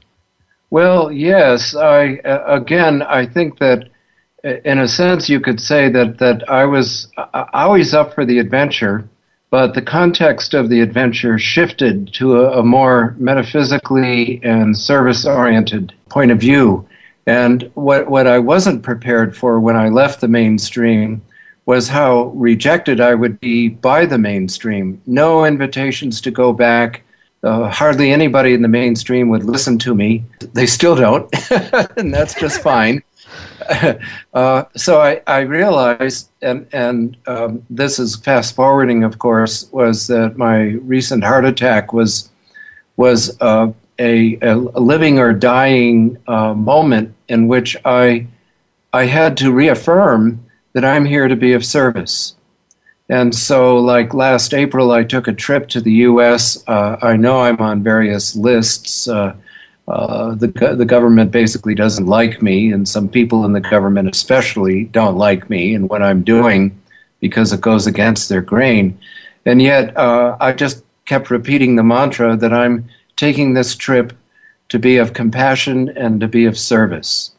Well, 0.69 1.11
yes. 1.11 1.75
I 1.75 2.15
uh, 2.25 2.43
again, 2.47 3.03
I 3.03 3.27
think 3.27 3.59
that 3.59 3.89
uh, 4.43 4.55
in 4.65 4.79
a 4.79 4.87
sense, 4.87 5.29
you 5.29 5.39
could 5.39 5.61
say 5.61 5.89
that, 5.89 6.17
that 6.17 6.49
I 6.49 6.65
was 6.65 7.07
uh, 7.17 7.27
uh, 7.33 7.45
always 7.53 7.93
up 7.93 8.13
for 8.13 8.25
the 8.25 8.39
adventure, 8.39 9.07
but 9.53 9.75
the 9.75 9.83
context 9.83 10.55
of 10.55 10.69
the 10.69 10.81
adventure 10.81 11.37
shifted 11.37 12.11
to 12.11 12.37
a, 12.37 12.61
a 12.61 12.63
more 12.63 13.15
metaphysically 13.19 14.39
and 14.41 14.75
service 14.75 15.27
oriented 15.27 15.93
point 16.09 16.31
of 16.31 16.39
view. 16.39 16.89
And 17.27 17.69
what, 17.75 18.09
what 18.09 18.25
I 18.25 18.39
wasn't 18.39 18.81
prepared 18.81 19.37
for 19.37 19.59
when 19.59 19.75
I 19.75 19.89
left 19.89 20.21
the 20.21 20.27
mainstream 20.27 21.21
was 21.67 21.87
how 21.87 22.31
rejected 22.33 22.99
I 22.99 23.13
would 23.13 23.39
be 23.41 23.69
by 23.69 24.07
the 24.07 24.17
mainstream. 24.17 24.99
No 25.05 25.45
invitations 25.45 26.19
to 26.21 26.31
go 26.31 26.51
back. 26.51 27.03
Uh, 27.43 27.69
hardly 27.69 28.11
anybody 28.11 28.55
in 28.55 28.63
the 28.63 28.67
mainstream 28.67 29.29
would 29.29 29.43
listen 29.43 29.77
to 29.77 29.93
me. 29.93 30.23
They 30.53 30.65
still 30.65 30.95
don't, 30.95 31.31
and 31.95 32.11
that's 32.11 32.33
just 32.33 32.63
fine. 32.63 33.03
uh, 34.33 34.63
so 34.75 35.01
I, 35.01 35.21
I, 35.27 35.39
realized, 35.41 36.29
and, 36.41 36.67
and 36.73 37.17
um, 37.27 37.65
this 37.69 37.99
is 37.99 38.15
fast 38.15 38.55
forwarding, 38.55 39.03
of 39.03 39.19
course, 39.19 39.69
was 39.71 40.07
that 40.07 40.37
my 40.37 40.61
recent 40.83 41.23
heart 41.23 41.45
attack 41.45 41.93
was 41.93 42.29
was 42.95 43.35
uh, 43.41 43.71
a, 43.99 44.37
a, 44.41 44.55
living 44.55 45.17
or 45.17 45.33
dying 45.33 46.17
uh, 46.27 46.53
moment 46.53 47.13
in 47.27 47.47
which 47.47 47.75
I 47.85 48.27
I 48.93 49.05
had 49.05 49.37
to 49.37 49.51
reaffirm 49.51 50.45
that 50.73 50.85
I'm 50.85 51.05
here 51.05 51.27
to 51.27 51.35
be 51.35 51.53
of 51.53 51.65
service. 51.65 52.35
And 53.09 53.33
so, 53.35 53.77
like 53.77 54.13
last 54.13 54.53
April, 54.53 54.91
I 54.91 55.03
took 55.03 55.27
a 55.27 55.33
trip 55.33 55.67
to 55.69 55.81
the 55.81 55.91
U.S. 56.07 56.63
Uh, 56.67 56.97
I 57.01 57.17
know 57.17 57.41
I'm 57.41 57.59
on 57.59 57.83
various 57.83 58.35
lists. 58.35 59.07
Uh, 59.07 59.35
uh, 59.87 60.33
the 60.35 60.47
the 60.77 60.85
government 60.85 61.31
basically 61.31 61.75
doesn't 61.75 62.05
like 62.05 62.41
me, 62.41 62.71
and 62.71 62.87
some 62.87 63.09
people 63.09 63.43
in 63.45 63.51
the 63.51 63.59
government 63.59 64.09
especially 64.13 64.85
don't 64.85 65.17
like 65.17 65.49
me 65.49 65.75
and 65.75 65.89
what 65.89 66.01
I'm 66.01 66.23
doing 66.23 66.79
because 67.19 67.51
it 67.51 67.61
goes 67.61 67.87
against 67.87 68.29
their 68.29 68.41
grain. 68.41 68.97
And 69.45 69.61
yet, 69.61 69.95
uh, 69.97 70.37
I 70.39 70.53
just 70.53 70.83
kept 71.05 71.29
repeating 71.29 71.75
the 71.75 71.83
mantra 71.83 72.37
that 72.37 72.53
I'm 72.53 72.89
taking 73.15 73.53
this 73.53 73.75
trip 73.75 74.13
to 74.69 74.79
be 74.79 74.97
of 74.97 75.13
compassion 75.13 75.89
and 75.89 76.19
to 76.21 76.27
be 76.27 76.45
of 76.45 76.57
service. 76.57 77.31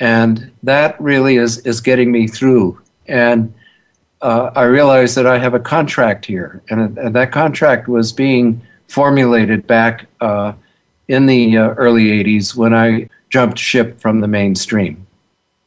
And 0.00 0.50
that 0.62 1.00
really 1.00 1.36
is, 1.36 1.58
is 1.58 1.80
getting 1.80 2.10
me 2.10 2.26
through. 2.26 2.80
And 3.06 3.52
uh, 4.20 4.50
I 4.54 4.64
realized 4.64 5.16
that 5.16 5.26
I 5.26 5.38
have 5.38 5.54
a 5.54 5.60
contract 5.60 6.24
here, 6.24 6.62
and, 6.70 6.96
and 6.98 7.14
that 7.14 7.32
contract 7.32 7.88
was 7.88 8.12
being 8.12 8.60
formulated 8.88 9.66
back 9.66 10.06
uh, 10.20 10.52
in 11.12 11.26
the 11.26 11.58
uh, 11.58 11.74
early 11.74 12.06
80s 12.06 12.56
when 12.56 12.72
I 12.72 13.06
jumped 13.28 13.58
ship 13.58 14.00
from 14.00 14.20
the 14.20 14.28
mainstream. 14.28 15.06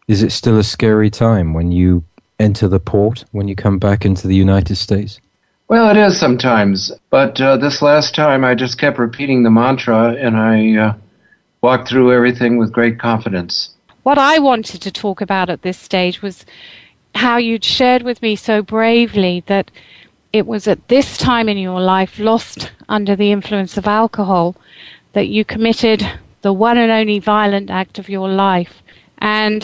Is 0.08 0.24
it 0.24 0.32
still 0.32 0.58
a 0.58 0.64
scary 0.64 1.12
time 1.12 1.54
when 1.54 1.72
you 1.72 2.04
enter 2.40 2.68
the 2.68 2.80
port, 2.80 3.26
when 3.32 3.48
you 3.48 3.56
come 3.56 3.78
back 3.78 4.06
into 4.06 4.28
the 4.28 4.36
United 4.36 4.76
States? 4.76 5.20
Well, 5.68 5.90
it 5.90 5.98
is 5.98 6.20
sometimes, 6.20 6.92
but 7.12 7.40
uh, 7.40 7.58
this 7.58 7.84
last 7.84 8.16
time 8.16 8.44
I 8.44 8.56
just 8.56 8.80
kept 8.80 8.98
repeating 8.98 9.44
the 9.44 9.52
mantra 9.52 10.16
and 10.16 10.36
I 10.36 10.78
uh, 10.78 10.94
walked 11.62 11.90
through 11.90 12.12
everything 12.12 12.58
with 12.58 12.72
great 12.72 13.00
confidence. 13.00 13.70
What 14.02 14.18
I 14.18 14.40
wanted 14.40 14.82
to 14.82 14.92
talk 14.92 15.22
about 15.22 15.50
at 15.52 15.62
this 15.62 15.78
stage 15.78 16.24
was 16.24 16.46
how 17.14 17.38
you'd 17.38 17.64
shared 17.64 18.02
with 18.02 18.22
me 18.24 18.36
so 18.36 18.64
bravely 18.64 19.44
that 19.46 19.70
it 20.34 20.48
was 20.48 20.68
at 20.68 20.88
this 20.88 21.18
time 21.18 21.48
in 21.48 21.58
your 21.58 21.82
life, 21.82 22.18
lost 22.18 22.72
under 22.90 23.16
the 23.16 23.32
influence 23.32 23.78
of 23.78 23.88
alcohol, 23.88 24.56
that 25.16 25.30
you 25.30 25.46
committed 25.46 26.06
the 26.42 26.52
one 26.52 26.78
and 26.78 26.92
only 26.92 27.20
violent 27.20 27.70
act 27.70 27.98
of 27.98 28.10
your 28.10 28.28
life. 28.28 28.84
And 29.20 29.62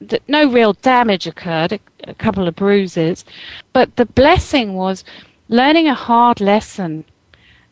that 0.00 0.28
no 0.28 0.50
real 0.50 0.72
damage 0.72 1.28
occurred, 1.28 1.80
a, 2.02 2.14
couple 2.14 2.48
of 2.48 2.56
bruises, 2.56 3.24
but 3.72 3.94
the 3.94 4.04
blessing 4.04 4.74
was 4.74 5.04
learning 5.48 5.86
a 5.86 5.94
hard 5.94 6.40
lesson 6.40 7.04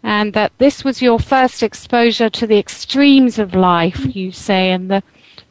and 0.04 0.32
that 0.32 0.52
this 0.58 0.84
was 0.84 1.02
your 1.02 1.18
first 1.18 1.60
exposure 1.62 2.30
to 2.30 2.46
the 2.46 2.58
extremes 2.58 3.36
of 3.38 3.52
life, 3.54 4.14
you 4.14 4.30
say, 4.30 4.70
and 4.70 4.88
the 4.88 5.02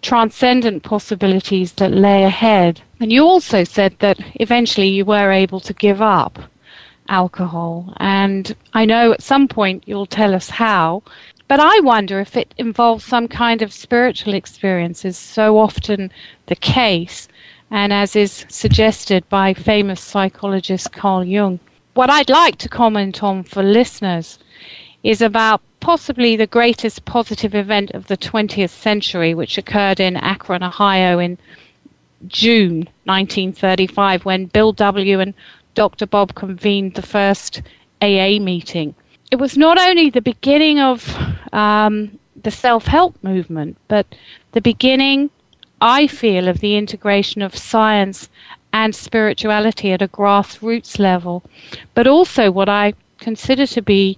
transcendent 0.01 0.83
possibilities 0.83 1.73
that 1.73 1.91
lay 1.91 2.23
ahead. 2.23 2.81
And 3.01 3.11
you 3.11 3.23
also 3.23 3.65
said 3.65 3.93
that 3.99 4.17
eventually 4.35 4.87
you 4.87 5.03
were 5.03 5.31
able 5.31 5.59
to 5.59 5.73
give 5.73 6.01
up 6.01 6.39
alcohol. 7.09 7.93
And 7.97 8.55
I 8.73 8.85
know 8.85 9.11
at 9.11 9.21
some 9.21 9.47
point 9.47 9.83
you'll 9.85 10.05
tell 10.05 10.33
us 10.33 10.49
how, 10.49 11.03
but 11.51 11.59
I 11.59 11.81
wonder 11.81 12.21
if 12.21 12.37
it 12.37 12.53
involves 12.57 13.03
some 13.03 13.27
kind 13.27 13.61
of 13.61 13.73
spiritual 13.73 14.33
experience, 14.33 15.03
is 15.03 15.17
so 15.17 15.57
often 15.57 16.09
the 16.45 16.55
case, 16.55 17.27
and 17.69 17.91
as 17.91 18.15
is 18.15 18.45
suggested 18.47 19.27
by 19.27 19.53
famous 19.53 19.99
psychologist 19.99 20.93
Carl 20.93 21.25
Jung. 21.25 21.59
What 21.93 22.09
I'd 22.09 22.29
like 22.29 22.57
to 22.59 22.69
comment 22.69 23.21
on 23.21 23.43
for 23.43 23.63
listeners 23.63 24.39
is 25.03 25.21
about 25.21 25.59
possibly 25.81 26.37
the 26.37 26.47
greatest 26.47 27.03
positive 27.03 27.53
event 27.53 27.91
of 27.91 28.07
the 28.07 28.15
20th 28.15 28.69
century, 28.69 29.33
which 29.33 29.57
occurred 29.57 29.99
in 29.99 30.15
Akron, 30.15 30.63
Ohio 30.63 31.19
in 31.19 31.37
June 32.27 32.87
1935 33.03 34.23
when 34.23 34.45
Bill 34.45 34.71
W. 34.71 35.19
and 35.19 35.33
Dr. 35.75 36.05
Bob 36.05 36.33
convened 36.33 36.93
the 36.93 37.01
first 37.01 37.61
AA 38.01 38.39
meeting 38.39 38.95
it 39.31 39.39
was 39.39 39.57
not 39.57 39.79
only 39.79 40.09
the 40.09 40.21
beginning 40.21 40.79
of 40.79 41.15
um, 41.53 42.19
the 42.43 42.51
self 42.51 42.85
help 42.85 43.15
movement, 43.23 43.77
but 43.87 44.05
the 44.51 44.61
beginning, 44.61 45.29
I 45.79 46.07
feel, 46.07 46.49
of 46.49 46.59
the 46.59 46.75
integration 46.75 47.41
of 47.41 47.55
science 47.55 48.29
and 48.73 48.93
spirituality 48.93 49.91
at 49.91 50.01
a 50.01 50.07
grassroots 50.07 50.99
level, 50.99 51.43
but 51.93 52.07
also 52.07 52.51
what 52.51 52.69
I 52.69 52.93
consider 53.19 53.65
to 53.67 53.81
be 53.81 54.17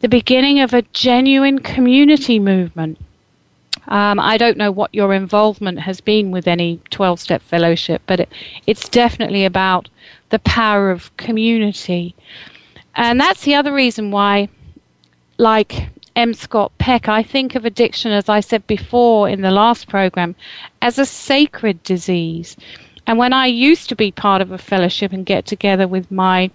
the 0.00 0.08
beginning 0.08 0.60
of 0.60 0.72
a 0.72 0.82
genuine 0.92 1.58
community 1.58 2.38
movement. 2.38 2.98
Um, 3.88 4.18
I 4.18 4.36
don't 4.36 4.56
know 4.56 4.72
what 4.72 4.94
your 4.94 5.14
involvement 5.14 5.80
has 5.80 6.00
been 6.00 6.30
with 6.30 6.46
any 6.48 6.80
12 6.90 7.20
step 7.20 7.42
fellowship, 7.42 8.02
but 8.06 8.20
it, 8.20 8.28
it's 8.66 8.88
definitely 8.88 9.44
about 9.44 9.88
the 10.30 10.40
power 10.40 10.90
of 10.90 11.16
community. 11.16 12.14
And 12.96 13.20
that's 13.20 13.42
the 13.42 13.54
other 13.54 13.74
reason 13.74 14.10
why, 14.10 14.48
like 15.36 15.88
M. 16.16 16.32
Scott 16.32 16.72
Peck, 16.78 17.08
I 17.08 17.22
think 17.22 17.54
of 17.54 17.66
addiction, 17.66 18.10
as 18.10 18.30
I 18.30 18.40
said 18.40 18.66
before 18.66 19.28
in 19.28 19.42
the 19.42 19.50
last 19.50 19.86
program, 19.86 20.34
as 20.80 20.98
a 20.98 21.04
sacred 21.04 21.82
disease. 21.82 22.56
And 23.06 23.18
when 23.18 23.34
I 23.34 23.46
used 23.46 23.90
to 23.90 23.96
be 23.96 24.10
part 24.10 24.40
of 24.40 24.50
a 24.50 24.58
fellowship 24.58 25.12
and 25.12 25.26
get 25.26 25.44
together 25.44 25.86
with 25.86 26.10
my 26.10 26.50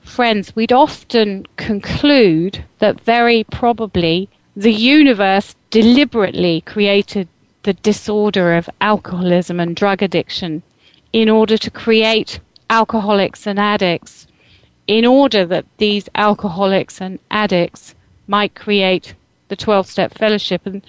friends, 0.00 0.56
we'd 0.56 0.72
often 0.72 1.46
conclude 1.56 2.64
that 2.78 3.00
very 3.00 3.44
probably 3.44 4.30
the 4.56 4.72
universe 4.72 5.54
deliberately 5.70 6.62
created 6.62 7.28
the 7.64 7.74
disorder 7.74 8.54
of 8.54 8.70
alcoholism 8.80 9.60
and 9.60 9.76
drug 9.76 10.02
addiction 10.02 10.62
in 11.12 11.28
order 11.28 11.58
to 11.58 11.70
create 11.70 12.40
alcoholics 12.70 13.46
and 13.46 13.58
addicts 13.58 14.26
in 14.86 15.04
order 15.04 15.44
that 15.46 15.66
these 15.78 16.08
alcoholics 16.14 17.00
and 17.00 17.18
addicts 17.30 17.94
might 18.26 18.54
create 18.54 19.14
the 19.48 19.56
12 19.56 19.86
step 19.86 20.14
fellowship 20.14 20.62
and 20.66 20.84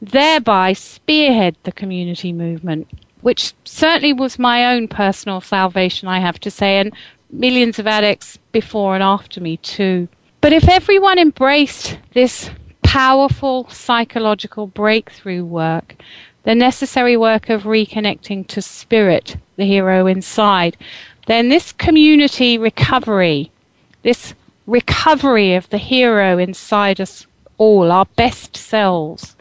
thereby 0.00 0.72
spearhead 0.72 1.56
the 1.62 1.72
community 1.72 2.32
movement, 2.32 2.88
which 3.22 3.54
certainly 3.64 4.12
was 4.12 4.38
my 4.38 4.74
own 4.74 4.88
personal 4.88 5.40
salvation, 5.40 6.08
I 6.08 6.20
have 6.20 6.38
to 6.40 6.50
say, 6.50 6.78
and 6.78 6.92
millions 7.30 7.78
of 7.78 7.86
addicts 7.86 8.38
before 8.52 8.94
and 8.94 9.02
after 9.02 9.40
me 9.40 9.56
too. 9.58 10.08
But 10.40 10.52
if 10.52 10.68
everyone 10.68 11.18
embraced 11.18 11.98
this 12.12 12.50
powerful 12.82 13.68
psychological 13.68 14.68
breakthrough 14.68 15.44
work, 15.44 15.96
the 16.44 16.54
necessary 16.54 17.16
work 17.16 17.50
of 17.50 17.64
reconnecting 17.64 18.46
to 18.46 18.62
spirit, 18.62 19.36
the 19.56 19.64
hero 19.64 20.06
inside, 20.06 20.76
then 21.26 21.48
this 21.48 21.72
community 21.72 22.56
recovery, 22.56 23.50
this 24.02 24.34
recovery 24.66 25.54
of 25.54 25.68
the 25.70 25.78
hero 25.78 26.38
inside 26.38 27.00
us 27.00 27.26
all, 27.58 27.90
our 27.92 28.06
best 28.16 28.56
selves, 28.56 29.36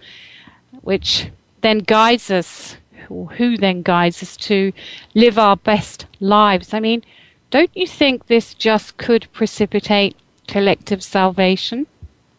which 0.81 1.29
then 1.61 1.79
guides 1.79 2.29
us, 2.29 2.77
or 3.09 3.27
who 3.31 3.57
then 3.57 3.81
guides 3.81 4.21
us 4.21 4.37
to 4.37 4.71
live 5.13 5.37
our 5.37 5.57
best 5.57 6.05
lives. 6.19 6.73
I 6.73 6.79
mean, 6.79 7.03
don't 7.51 7.75
you 7.75 7.87
think 7.87 8.27
this 8.27 8.53
just 8.53 8.97
could 8.97 9.27
precipitate 9.31 10.15
collective 10.47 11.03
salvation? 11.03 11.87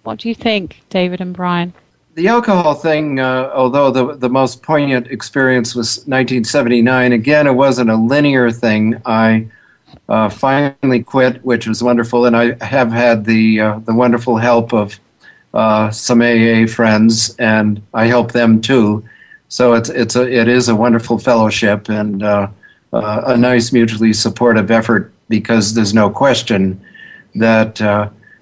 What 0.02 0.18
do 0.20 0.28
you 0.28 0.34
think, 0.34 0.82
David 0.90 1.20
and 1.20 1.34
Brian? 1.34 1.74
The 2.16 2.28
alcohol 2.28 2.74
thing, 2.74 3.20
uh, 3.20 3.50
although 3.54 3.90
the 3.90 4.14
the 4.16 4.30
most 4.30 4.62
poignant 4.62 5.06
experience 5.08 5.74
was 5.74 5.98
1979, 6.06 7.12
again, 7.12 7.46
it 7.46 7.52
wasn't 7.52 7.90
a 7.90 7.94
linear 7.94 8.50
thing. 8.50 9.00
I 9.04 9.46
uh, 10.08 10.30
finally 10.30 11.02
quit, 11.02 11.44
which 11.44 11.68
was 11.68 11.82
wonderful, 11.82 12.24
and 12.24 12.34
I 12.34 12.56
have 12.64 12.90
had 12.90 13.26
the 13.26 13.60
uh, 13.60 13.78
the 13.80 13.94
wonderful 13.94 14.38
help 14.38 14.72
of 14.72 14.98
uh, 15.52 15.90
some 15.90 16.22
AA 16.22 16.66
friends, 16.66 17.36
and 17.38 17.82
I 17.92 18.06
help 18.06 18.32
them 18.32 18.62
too. 18.62 19.04
So 19.48 19.74
it's 19.74 19.90
it's 19.90 20.16
a 20.16 20.22
it 20.22 20.48
is 20.48 20.70
a 20.70 20.74
wonderful 20.74 21.18
fellowship 21.18 21.90
and 21.90 22.22
uh, 22.22 22.48
uh, 22.94 23.22
a 23.26 23.36
nice 23.36 23.74
mutually 23.74 24.14
supportive 24.14 24.70
effort 24.70 25.12
because 25.28 25.74
there's 25.74 25.92
no 25.92 26.08
question 26.08 26.80
that 27.34 27.82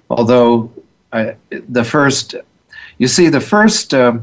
although 0.09 0.71
I, 1.11 1.35
the 1.49 1.83
first 1.83 2.35
you 2.97 3.07
see 3.07 3.29
the 3.29 3.41
first 3.41 3.93
uh, 3.93 4.17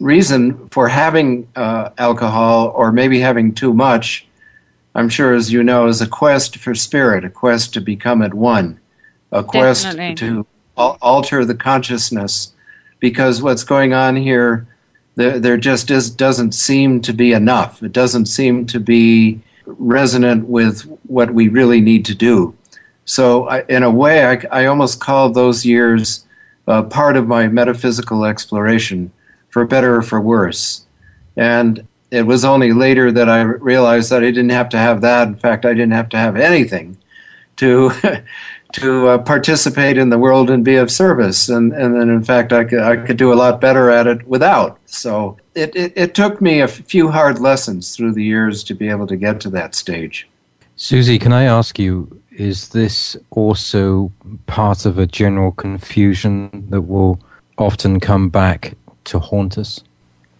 reason 0.00 0.68
for 0.68 0.88
having 0.88 1.48
uh, 1.56 1.90
alcohol 1.98 2.72
or 2.74 2.92
maybe 2.92 3.20
having 3.20 3.54
too 3.54 3.72
much, 3.72 4.26
I'm 4.94 5.08
sure 5.08 5.34
as 5.34 5.52
you 5.52 5.62
know, 5.62 5.86
is 5.86 6.00
a 6.00 6.06
quest 6.06 6.56
for 6.58 6.74
spirit, 6.74 7.24
a 7.24 7.30
quest 7.30 7.74
to 7.74 7.80
become 7.80 8.22
at 8.22 8.34
one, 8.34 8.80
a 9.32 9.44
quest 9.44 9.84
Definitely. 9.84 10.14
to 10.16 10.46
al- 10.76 10.98
alter 11.00 11.44
the 11.44 11.54
consciousness, 11.54 12.52
because 12.98 13.42
what's 13.42 13.64
going 13.64 13.92
on 13.92 14.16
here, 14.16 14.66
there, 15.14 15.38
there 15.38 15.56
just 15.56 15.90
is, 15.90 16.10
doesn't 16.10 16.52
seem 16.52 17.00
to 17.02 17.12
be 17.12 17.32
enough. 17.32 17.82
It 17.82 17.92
doesn't 17.92 18.26
seem 18.26 18.66
to 18.66 18.80
be 18.80 19.40
resonant 19.66 20.46
with 20.48 20.82
what 21.06 21.32
we 21.32 21.48
really 21.48 21.80
need 21.80 22.04
to 22.06 22.14
do. 22.14 22.54
So, 23.04 23.48
I, 23.48 23.62
in 23.68 23.82
a 23.82 23.90
way, 23.90 24.26
I, 24.26 24.62
I 24.62 24.66
almost 24.66 25.00
call 25.00 25.30
those 25.30 25.64
years 25.64 26.25
uh, 26.66 26.82
part 26.82 27.16
of 27.16 27.26
my 27.26 27.48
metaphysical 27.48 28.24
exploration, 28.24 29.10
for 29.50 29.64
better 29.64 29.96
or 29.96 30.02
for 30.02 30.20
worse. 30.20 30.84
And 31.36 31.86
it 32.10 32.22
was 32.22 32.44
only 32.44 32.72
later 32.72 33.10
that 33.12 33.28
I 33.28 33.42
realized 33.42 34.10
that 34.10 34.22
I 34.22 34.26
didn't 34.26 34.50
have 34.50 34.68
to 34.70 34.78
have 34.78 35.00
that. 35.00 35.28
In 35.28 35.36
fact, 35.36 35.64
I 35.64 35.74
didn't 35.74 35.92
have 35.92 36.08
to 36.10 36.16
have 36.16 36.36
anything 36.36 36.96
to 37.56 37.90
to 38.72 39.08
uh, 39.08 39.18
participate 39.18 39.96
in 39.96 40.10
the 40.10 40.18
world 40.18 40.50
and 40.50 40.64
be 40.64 40.76
of 40.76 40.90
service. 40.90 41.48
And 41.48 41.72
and 41.72 41.94
then, 41.94 42.08
in 42.08 42.22
fact, 42.22 42.52
I 42.52 42.64
could 42.64 42.80
I 42.80 42.96
could 42.96 43.16
do 43.16 43.32
a 43.32 43.34
lot 43.34 43.60
better 43.60 43.90
at 43.90 44.06
it 44.06 44.26
without. 44.26 44.78
So 44.86 45.36
it, 45.54 45.74
it, 45.74 45.92
it 45.96 46.14
took 46.14 46.40
me 46.40 46.60
a 46.60 46.68
few 46.68 47.10
hard 47.10 47.38
lessons 47.38 47.96
through 47.96 48.12
the 48.12 48.24
years 48.24 48.62
to 48.64 48.74
be 48.74 48.88
able 48.88 49.06
to 49.06 49.16
get 49.16 49.40
to 49.40 49.50
that 49.50 49.74
stage. 49.74 50.28
Susie, 50.76 51.18
can 51.18 51.32
I 51.32 51.44
ask 51.44 51.78
you, 51.78 52.20
is 52.36 52.68
this 52.68 53.16
also 53.30 54.12
part 54.46 54.84
of 54.84 54.98
a 54.98 55.06
general 55.06 55.52
confusion 55.52 56.66
that 56.70 56.82
will 56.82 57.18
often 57.58 57.98
come 57.98 58.28
back 58.28 58.74
to 59.04 59.18
haunt 59.18 59.56
us? 59.56 59.82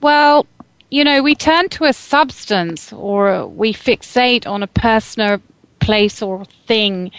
Well, 0.03 0.47
you 0.91 1.03
know, 1.05 1.23
we 1.23 1.35
turn 1.35 1.69
to 1.71 1.85
a 1.85 1.93
substance 1.93 2.93
or 2.93 3.47
we 3.47 3.73
fixate 3.73 4.47
on 4.47 4.63
a 4.63 4.67
person 4.67 5.23
or 5.23 5.41
place 5.81 6.23
or 6.23 6.45
thing 6.67 7.11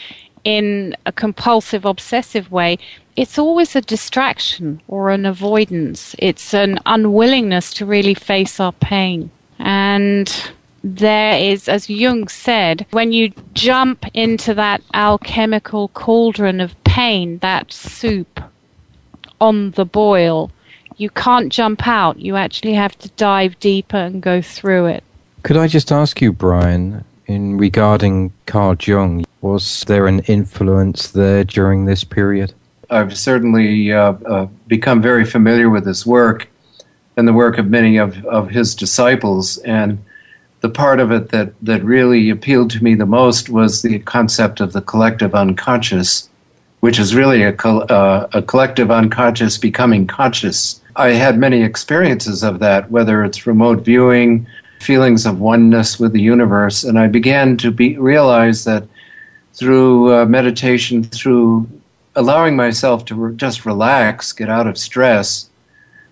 in 0.43 0.95
a 1.05 1.11
compulsive, 1.11 1.83
obsessive 1.83 2.51
way. 2.51 2.77
It's 3.15 3.39
always 3.39 3.75
a 3.75 3.81
distraction 3.81 4.81
or 4.87 5.09
an 5.09 5.25
avoidance. 5.25 6.15
It's 6.19 6.53
an 6.53 6.79
unwillingness 6.85 7.73
to 7.75 7.85
really 7.85 8.13
face 8.13 8.59
our 8.59 8.73
pain. 8.73 9.31
And 9.57 10.31
there 10.83 11.37
is, 11.37 11.67
as 11.67 11.89
Jung 11.89 12.27
said, 12.27 12.85
when 12.91 13.11
you 13.11 13.31
jump 13.53 14.05
into 14.13 14.53
that 14.53 14.81
alchemical 14.93 15.89
cauldron 15.89 16.61
of 16.61 16.81
pain, 16.83 17.39
that 17.39 17.71
soup 17.71 18.39
on 19.39 19.71
the 19.71 19.85
boil, 19.85 20.51
you 20.97 21.09
can't 21.09 21.51
jump 21.51 21.87
out. 21.87 22.19
You 22.19 22.35
actually 22.35 22.73
have 22.73 22.97
to 22.99 23.09
dive 23.09 23.59
deeper 23.59 23.97
and 23.97 24.21
go 24.21 24.41
through 24.41 24.87
it. 24.87 25.03
Could 25.43 25.57
I 25.57 25.67
just 25.67 25.91
ask 25.91 26.21
you, 26.21 26.33
Brian, 26.33 27.03
in 27.27 27.57
regarding 27.57 28.33
Carl 28.45 28.75
Jung, 28.79 29.25
was 29.41 29.83
there 29.85 30.07
an 30.07 30.19
influence 30.21 31.11
there 31.11 31.43
during 31.43 31.85
this 31.85 32.03
period? 32.03 32.53
I've 32.89 33.17
certainly 33.17 33.91
uh, 33.91 34.13
uh, 34.13 34.45
become 34.67 35.01
very 35.01 35.25
familiar 35.25 35.69
with 35.69 35.85
his 35.85 36.05
work 36.05 36.47
and 37.17 37.27
the 37.27 37.33
work 37.33 37.57
of 37.57 37.67
many 37.67 37.97
of, 37.97 38.25
of 38.25 38.49
his 38.49 38.75
disciples. 38.75 39.57
And 39.59 40.03
the 40.61 40.69
part 40.69 40.99
of 40.99 41.11
it 41.11 41.29
that, 41.29 41.53
that 41.61 41.83
really 41.83 42.29
appealed 42.29 42.71
to 42.71 42.83
me 42.83 42.95
the 42.95 43.05
most 43.05 43.49
was 43.49 43.81
the 43.81 43.99
concept 43.99 44.59
of 44.59 44.73
the 44.73 44.81
collective 44.81 45.35
unconscious, 45.35 46.29
which 46.79 46.99
is 46.99 47.13
really 47.13 47.43
a, 47.43 47.53
uh, 47.53 48.27
a 48.33 48.41
collective 48.41 48.89
unconscious 48.89 49.57
becoming 49.57 50.07
conscious. 50.07 50.81
I 50.95 51.09
had 51.09 51.37
many 51.37 51.61
experiences 51.63 52.43
of 52.43 52.59
that, 52.59 52.89
whether 52.89 53.23
it's 53.23 53.45
remote 53.45 53.85
viewing, 53.85 54.47
feelings 54.79 55.25
of 55.25 55.39
oneness 55.39 55.99
with 55.99 56.13
the 56.13 56.21
universe, 56.21 56.83
and 56.83 56.97
I 56.97 57.07
began 57.07 57.57
to 57.57 57.71
be, 57.71 57.97
realize 57.97 58.63
that 58.63 58.83
through 59.53 60.13
uh, 60.13 60.25
meditation, 60.25 61.03
through 61.03 61.67
allowing 62.15 62.55
myself 62.55 63.05
to 63.05 63.15
re- 63.15 63.35
just 63.35 63.65
relax, 63.65 64.31
get 64.31 64.49
out 64.49 64.67
of 64.67 64.77
stress, 64.77 65.49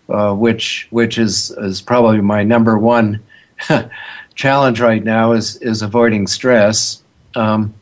uh, 0.10 0.34
which 0.34 0.88
which 0.90 1.18
is 1.18 1.52
is 1.52 1.82
probably 1.82 2.22
my 2.22 2.44
number 2.44 2.78
one 2.78 3.22
challenge 4.36 4.80
right 4.80 5.04
now 5.04 5.32
is 5.32 5.56
is 5.58 5.82
avoiding 5.82 6.28
stress. 6.28 7.02
Um, 7.36 7.74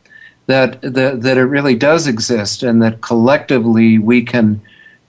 that 0.46 0.80
that 0.82 1.22
that 1.22 1.36
it 1.36 1.44
really 1.44 1.74
does 1.74 2.06
exist, 2.06 2.62
and 2.62 2.82
that 2.82 3.00
collectively 3.00 3.98
we 3.98 4.22
can 4.22 4.60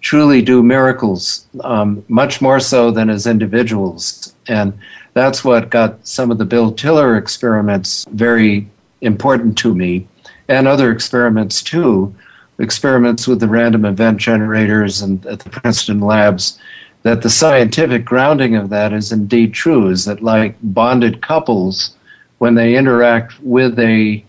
truly 0.02 0.42
do 0.42 0.62
miracles, 0.62 1.48
um, 1.62 2.04
much 2.08 2.42
more 2.42 2.60
so 2.60 2.92
than 2.92 3.10
as 3.10 3.26
individuals, 3.26 4.34
and 4.48 4.78
that's 5.14 5.44
what 5.44 5.70
got 5.70 6.06
some 6.08 6.32
of 6.32 6.38
the 6.38 6.46
Bill 6.46 6.72
Tiller 6.72 7.18
experiments 7.18 8.06
very 8.12 8.68
important 9.02 9.58
to 9.60 9.74
me, 9.74 10.08
and 10.48 10.68
other 10.68 10.92
experiments 10.92 11.62
too 11.62 12.14
experiments 12.60 13.28
with 13.28 13.40
the 13.40 13.48
random 13.48 13.84
event 13.84 14.18
generators 14.18 15.02
and 15.02 15.26
at 15.26 15.40
the 15.40 15.50
Princeton 15.50 16.00
labs 16.00 16.58
that 17.06 17.22
the 17.22 17.30
scientific 17.30 18.04
grounding 18.04 18.56
of 18.56 18.70
that 18.70 18.92
is 18.92 19.12
indeed 19.12 19.54
true 19.54 19.90
is 19.90 20.06
that 20.06 20.24
like 20.24 20.56
bonded 20.64 21.22
couples 21.22 21.96
when 22.40 22.56
they 22.56 22.76
interact 22.76 23.40
with 23.42 23.78
a 23.80 24.26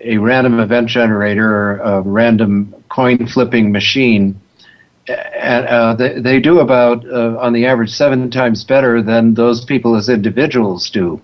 a 0.00 0.18
random 0.18 0.58
event 0.58 0.88
generator 0.88 1.48
or 1.48 1.76
a 1.78 2.00
random 2.02 2.74
coin 2.88 3.26
flipping 3.28 3.70
machine 3.70 4.38
uh, 5.08 5.94
they, 5.94 6.20
they 6.20 6.40
do 6.40 6.58
about 6.58 7.06
uh, 7.08 7.38
on 7.38 7.52
the 7.52 7.64
average 7.64 7.90
seven 7.90 8.28
times 8.28 8.64
better 8.64 9.00
than 9.00 9.34
those 9.34 9.64
people 9.64 9.94
as 9.94 10.08
individuals 10.08 10.90
do 10.90 11.22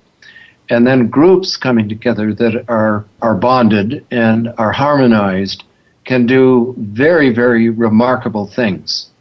and 0.70 0.86
then 0.86 1.08
groups 1.08 1.56
coming 1.56 1.88
together 1.88 2.32
that 2.32 2.64
are 2.68 3.04
are 3.20 3.34
bonded 3.34 4.06
and 4.12 4.54
are 4.56 4.72
harmonized 4.72 5.64
can 6.04 6.26
do 6.26 6.74
very, 6.78 7.30
very 7.32 7.68
remarkable 7.68 8.46
things. 8.46 9.11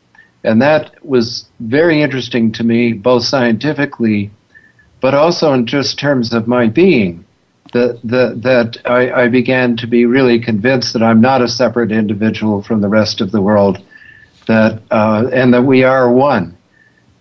And 0.44 0.62
that 0.62 1.06
was 1.06 1.46
very 1.60 2.02
interesting 2.02 2.52
to 2.54 2.64
me, 2.64 2.94
both 2.94 3.24
scientifically, 3.24 4.32
but 5.00 5.14
also 5.14 5.54
in 5.54 5.68
just 5.68 6.00
terms 6.00 6.34
of 6.34 6.48
my 6.48 6.68
being. 6.68 7.26
That, 7.74 8.02
that, 8.04 8.82
I, 8.84 9.24
I 9.24 9.28
began 9.30 9.78
to 9.78 9.88
be 9.88 10.06
really 10.06 10.42
convinced 10.42 10.92
that 10.92 11.02
I'm 11.02 11.22
not 11.22 11.42
a 11.42 11.48
separate 11.48 11.92
individual 11.92 12.62
from 12.64 12.82
the 12.82 12.90
rest 12.90 13.22
of 13.22 13.32
the 13.32 13.42
world, 13.42 13.78
that, 14.48 14.82
uh, 14.92 15.30
and 15.32 15.54
that 15.54 15.62
we 15.62 15.84
are 15.84 16.12
one. 16.12 16.58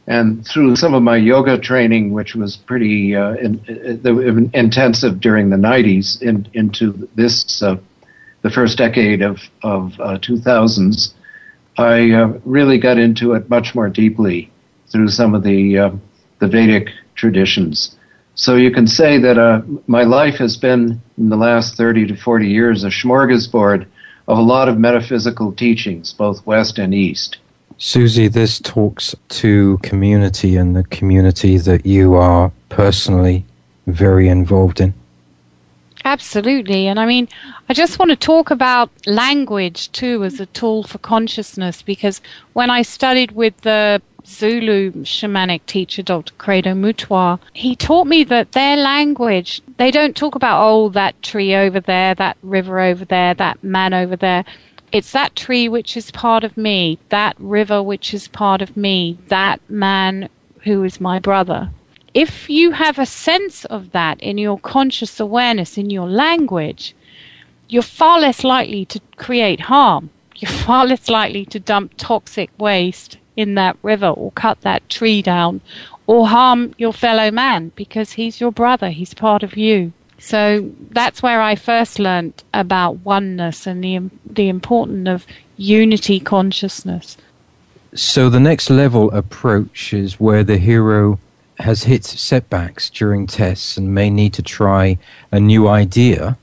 And 0.08 0.44
through 0.44 0.74
some 0.74 0.94
of 0.94 1.04
my 1.04 1.16
yoga 1.16 1.56
training, 1.56 2.12
which 2.12 2.34
was 2.34 2.56
pretty 2.56 3.14
uh, 3.14 3.34
in, 3.34 3.64
in, 3.68 4.50
intensive 4.54 5.20
during 5.20 5.50
the 5.50 5.56
90s, 5.56 6.20
in, 6.20 6.48
into 6.52 7.08
this 7.14 7.62
uh, 7.62 7.76
the 8.42 8.50
first 8.50 8.78
decade 8.78 9.22
of, 9.22 9.38
of 9.62 9.92
uh, 10.00 10.18
2000s, 10.18 11.12
I 11.78 12.10
uh, 12.10 12.38
really 12.44 12.78
got 12.78 12.98
into 12.98 13.32
it 13.34 13.48
much 13.48 13.74
more 13.74 13.88
deeply 13.88 14.50
through 14.88 15.08
some 15.08 15.34
of 15.34 15.42
the, 15.42 15.78
uh, 15.78 15.90
the 16.40 16.48
Vedic 16.48 16.90
traditions. 17.14 17.96
So 18.34 18.56
you 18.56 18.70
can 18.70 18.86
say 18.86 19.18
that 19.18 19.38
uh, 19.38 19.62
my 19.86 20.02
life 20.04 20.36
has 20.36 20.56
been, 20.56 21.00
in 21.18 21.28
the 21.28 21.36
last 21.36 21.76
30 21.76 22.06
to 22.08 22.16
40 22.16 22.48
years, 22.48 22.84
a 22.84 22.88
smorgasbord 22.88 23.86
of 24.28 24.38
a 24.38 24.42
lot 24.42 24.68
of 24.68 24.78
metaphysical 24.78 25.52
teachings, 25.52 26.12
both 26.12 26.44
West 26.46 26.78
and 26.78 26.94
East. 26.94 27.38
Susie, 27.78 28.28
this 28.28 28.60
talks 28.60 29.14
to 29.28 29.78
community 29.82 30.56
and 30.56 30.76
the 30.76 30.84
community 30.84 31.56
that 31.58 31.86
you 31.86 32.14
are 32.14 32.52
personally 32.68 33.44
very 33.86 34.28
involved 34.28 34.80
in. 34.80 34.94
Absolutely. 36.04 36.86
And 36.86 36.98
I 36.98 37.06
mean, 37.06 37.28
I 37.68 37.74
just 37.74 37.98
want 37.98 38.10
to 38.10 38.16
talk 38.16 38.50
about 38.50 38.90
language 39.06 39.92
too 39.92 40.24
as 40.24 40.40
a 40.40 40.46
tool 40.46 40.82
for 40.82 40.98
consciousness 40.98 41.82
because 41.82 42.20
when 42.52 42.70
I 42.70 42.82
studied 42.82 43.32
with 43.32 43.60
the 43.62 44.00
Zulu 44.26 44.92
shamanic 45.04 45.66
teacher, 45.66 46.02
Dr. 46.02 46.32
Credo 46.38 46.74
Mutwa, 46.74 47.38
he 47.52 47.74
taught 47.76 48.06
me 48.06 48.24
that 48.24 48.52
their 48.52 48.76
language, 48.76 49.60
they 49.76 49.90
don't 49.90 50.16
talk 50.16 50.34
about, 50.34 50.62
oh, 50.62 50.88
that 50.90 51.20
tree 51.22 51.54
over 51.54 51.80
there, 51.80 52.14
that 52.14 52.36
river 52.42 52.80
over 52.80 53.04
there, 53.04 53.34
that 53.34 53.62
man 53.62 53.92
over 53.92 54.16
there. 54.16 54.44
It's 54.92 55.12
that 55.12 55.36
tree 55.36 55.68
which 55.68 55.96
is 55.96 56.10
part 56.10 56.44
of 56.44 56.56
me, 56.56 56.98
that 57.10 57.36
river 57.38 57.82
which 57.82 58.12
is 58.12 58.28
part 58.28 58.62
of 58.62 58.76
me, 58.76 59.18
that 59.28 59.60
man 59.70 60.28
who 60.64 60.82
is 60.84 61.00
my 61.00 61.18
brother 61.18 61.70
if 62.14 62.50
you 62.50 62.72
have 62.72 62.98
a 62.98 63.06
sense 63.06 63.64
of 63.66 63.92
that 63.92 64.20
in 64.20 64.38
your 64.38 64.58
conscious 64.58 65.20
awareness, 65.20 65.78
in 65.78 65.90
your 65.90 66.08
language, 66.08 66.94
you're 67.68 67.82
far 67.82 68.20
less 68.20 68.42
likely 68.42 68.84
to 68.86 69.00
create 69.16 69.60
harm. 69.60 70.10
You're 70.36 70.50
far 70.66 70.86
less 70.86 71.08
likely 71.08 71.44
to 71.46 71.60
dump 71.60 71.92
toxic 71.96 72.50
waste 72.58 73.18
in 73.36 73.54
that 73.54 73.76
river 73.82 74.08
or 74.08 74.32
cut 74.32 74.60
that 74.62 74.88
tree 74.88 75.22
down 75.22 75.60
or 76.06 76.26
harm 76.26 76.74
your 76.76 76.92
fellow 76.92 77.30
man 77.30 77.70
because 77.76 78.12
he's 78.12 78.40
your 78.40 78.50
brother, 78.50 78.90
he's 78.90 79.14
part 79.14 79.42
of 79.42 79.56
you. 79.56 79.92
So 80.18 80.70
that's 80.90 81.22
where 81.22 81.40
I 81.40 81.54
first 81.54 81.98
learned 81.98 82.42
about 82.52 82.98
oneness 83.04 83.66
and 83.66 83.82
the 83.82 84.10
the 84.26 84.48
importance 84.48 85.08
of 85.08 85.26
unity 85.56 86.20
consciousness. 86.20 87.16
So 87.94 88.28
the 88.28 88.40
next 88.40 88.68
level 88.68 89.10
approach 89.12 89.94
is 89.94 90.20
where 90.20 90.44
the 90.44 90.58
hero 90.58 91.18
has 91.60 91.84
hit 91.84 92.04
setbacks 92.04 92.90
during 92.90 93.26
tests 93.26 93.76
and 93.76 93.94
may 93.94 94.10
need 94.10 94.32
to 94.34 94.42
try 94.42 94.98
a 95.30 95.40
new 95.40 95.68
idea. 95.68 96.36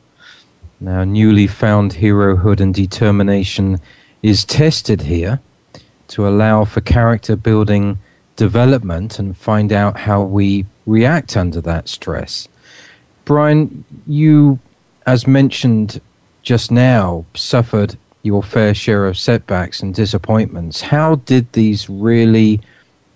Now, 0.79 1.03
newly 1.03 1.47
found 1.47 1.93
herohood 1.93 2.59
and 2.59 2.73
determination 2.73 3.79
is 4.21 4.45
tested 4.45 5.01
here 5.01 5.39
to 6.09 6.27
allow 6.27 6.65
for 6.65 6.81
character 6.81 7.35
building 7.35 7.97
development 8.35 9.19
and 9.19 9.35
find 9.35 9.73
out 9.73 9.97
how 9.97 10.21
we 10.21 10.65
react 10.85 11.35
under 11.35 11.59
that 11.61 11.89
stress. 11.89 12.47
Brian, 13.25 13.83
you, 14.05 14.59
as 15.05 15.27
mentioned 15.27 15.99
just 16.43 16.71
now, 16.71 17.25
suffered 17.33 17.97
your 18.23 18.43
fair 18.43 18.73
share 18.73 19.05
of 19.05 19.17
setbacks 19.17 19.81
and 19.81 19.93
disappointments. 19.93 20.81
How 20.81 21.15
did 21.15 21.51
these 21.53 21.89
really 21.89 22.61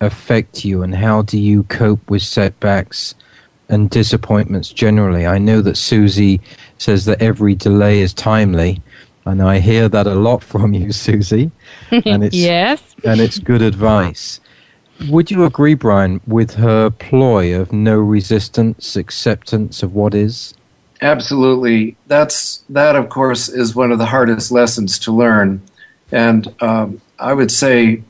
affect 0.02 0.64
you, 0.64 0.82
and 0.82 0.94
how 0.94 1.22
do 1.22 1.38
you 1.38 1.62
cope 1.64 2.10
with 2.10 2.22
setbacks 2.22 3.14
and 3.68 3.88
disappointments 3.88 4.70
generally? 4.70 5.26
I 5.26 5.38
know 5.38 5.62
that 5.62 5.76
Susie 5.76 6.40
says 6.78 7.04
that 7.06 7.22
every 7.22 7.54
delay 7.54 8.00
is 8.00 8.12
timely, 8.12 8.82
and 9.24 9.40
I 9.40 9.60
hear 9.60 9.88
that 9.88 10.06
a 10.06 10.14
lot 10.14 10.42
from 10.52 10.74
you, 10.74 10.92
Susie. 10.92 11.50
And 11.90 12.24
it's, 12.24 12.36
yes. 12.52 12.94
And 13.04 13.20
it's 13.20 13.38
good 13.38 13.62
advice. 13.62 14.40
Would 15.08 15.30
you 15.30 15.44
agree, 15.44 15.74
Brian, 15.74 16.20
with 16.26 16.54
her 16.54 16.90
ploy 16.90 17.58
of 17.58 17.72
no 17.72 17.98
resistance, 17.98 18.94
acceptance 18.94 19.82
of 19.82 19.94
what 19.94 20.14
is? 20.14 20.54
Absolutely. 21.00 21.96
That's 22.06 22.62
that, 22.68 22.94
of 22.94 23.08
course, 23.08 23.48
is 23.48 23.74
one 23.74 23.90
of 23.90 23.98
the 23.98 24.06
hardest 24.06 24.52
lessons 24.52 24.98
to 25.00 25.12
learn, 25.12 25.60
and 26.12 26.54
um, 26.62 27.00
I 27.18 27.32
would 27.32 27.50
say, 27.50 28.02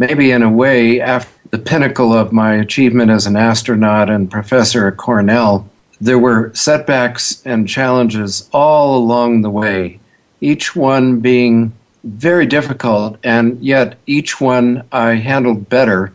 maybe 0.00 0.30
in 0.30 0.42
a 0.42 0.50
way, 0.50 0.98
after 0.98 1.30
the 1.50 1.58
pinnacle 1.58 2.14
of 2.14 2.32
my 2.32 2.54
achievement 2.54 3.10
as 3.10 3.26
an 3.26 3.36
astronaut 3.36 4.08
and 4.08 4.30
professor 4.30 4.88
at 4.88 4.96
Cornell, 4.96 5.68
there 6.00 6.18
were 6.18 6.50
setbacks 6.54 7.42
and 7.44 7.68
challenges 7.68 8.48
all 8.52 8.96
along 8.96 9.42
the 9.42 9.50
way, 9.50 10.00
each 10.40 10.74
one 10.74 11.20
being 11.20 11.70
very 12.04 12.46
difficult, 12.46 13.18
and 13.22 13.62
yet 13.62 13.98
each 14.06 14.40
one 14.40 14.82
I 14.90 15.16
handled 15.16 15.68
better 15.68 16.12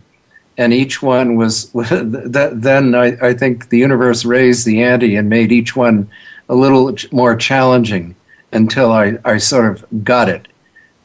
and 0.57 0.73
each 0.73 1.03
one 1.03 1.35
was 1.35 1.69
then 1.73 2.95
I, 2.95 3.17
I, 3.21 3.33
think 3.33 3.69
the 3.69 3.77
universe 3.77 4.23
raised 4.25 4.65
the 4.65 4.81
ante 4.81 5.15
and 5.17 5.29
made 5.29 5.51
each 5.51 5.75
one 5.75 6.09
a 6.47 6.55
little 6.55 6.95
more 7.11 7.35
challenging 7.35 8.15
until 8.53 8.91
I, 8.93 9.17
I 9.25 9.37
sort 9.37 9.69
of 9.69 10.03
got 10.03 10.29
it. 10.29 10.47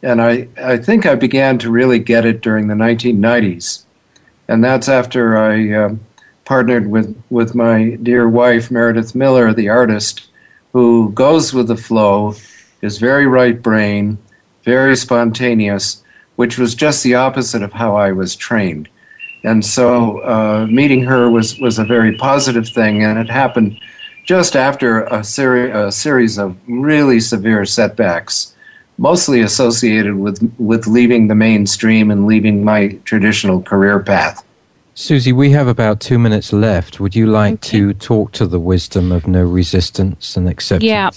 And 0.02 0.22
I, 0.22 0.48
I 0.56 0.76
think 0.78 1.06
I 1.06 1.14
began 1.14 1.58
to 1.58 1.70
really 1.70 1.98
get 1.98 2.24
it 2.24 2.40
during 2.40 2.68
the 2.68 2.74
1990s. 2.74 3.84
And 4.48 4.64
that's 4.64 4.88
after 4.88 5.36
I 5.36 5.72
uh, 5.72 5.94
partnered 6.44 6.90
with, 6.90 7.14
with 7.30 7.54
my 7.54 7.98
dear 8.02 8.28
wife, 8.28 8.70
Meredith 8.70 9.14
Miller, 9.14 9.52
the 9.52 9.68
artist, 9.68 10.28
who 10.72 11.12
goes 11.12 11.52
with 11.52 11.68
the 11.68 11.76
flow, 11.76 12.34
is 12.82 12.98
very 12.98 13.26
right 13.26 13.60
brain, 13.60 14.18
very 14.64 14.96
spontaneous, 14.96 16.02
which 16.36 16.58
was 16.58 16.74
just 16.74 17.04
the 17.04 17.14
opposite 17.14 17.62
of 17.62 17.72
how 17.72 17.96
I 17.96 18.12
was 18.12 18.34
trained. 18.34 18.88
And 19.44 19.64
so 19.64 20.18
uh, 20.20 20.66
meeting 20.66 21.04
her 21.04 21.30
was, 21.30 21.58
was 21.60 21.78
a 21.78 21.84
very 21.84 22.16
positive 22.16 22.68
thing, 22.68 23.04
and 23.04 23.18
it 23.18 23.28
happened 23.28 23.78
just 24.24 24.56
after 24.56 25.04
a, 25.04 25.24
seri- 25.24 25.70
a 25.70 25.90
series 25.90 26.38
of 26.38 26.56
really 26.66 27.20
severe 27.20 27.64
setbacks, 27.64 28.54
mostly 29.00 29.40
associated 29.40 30.16
with, 30.16 30.38
with 30.58 30.86
leaving 30.86 31.28
the 31.28 31.34
mainstream 31.34 32.10
and 32.10 32.26
leaving 32.26 32.62
my 32.62 32.88
traditional 33.04 33.62
career 33.62 33.98
path. 33.98 34.44
Susie, 34.94 35.32
we 35.32 35.50
have 35.52 35.66
about 35.66 36.00
two 36.00 36.18
minutes 36.18 36.52
left. 36.52 37.00
Would 37.00 37.16
you 37.16 37.26
like 37.26 37.54
okay. 37.54 37.70
to 37.70 37.94
talk 37.94 38.32
to 38.32 38.46
the 38.46 38.60
wisdom 38.60 39.10
of 39.10 39.26
no 39.26 39.42
resistance 39.42 40.36
and 40.36 40.46
acceptance? 40.46 40.84
Yeah. 40.84 41.10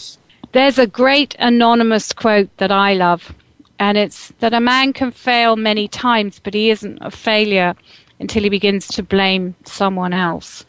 There's 0.54 0.80
a 0.80 0.88
great 0.88 1.36
anonymous 1.40 2.14
quote 2.14 2.50
that 2.58 2.72
I 2.72 2.94
love, 2.94 3.34
and 3.80 3.98
it's 3.98 4.32
that 4.40 4.54
a 4.54 4.62
man 4.62 4.94
can 4.94 5.12
fail 5.12 5.58
many 5.58 5.90
times, 5.90 6.40
but 6.40 6.54
he 6.54 6.70
isn't 6.70 7.00
a 7.02 7.12
failure 7.12 7.76
until 8.20 8.44
he 8.44 8.50
begins 8.50 8.88
to 8.90 9.04
blame 9.04 9.56
someone 9.66 10.14
else. 10.14 10.66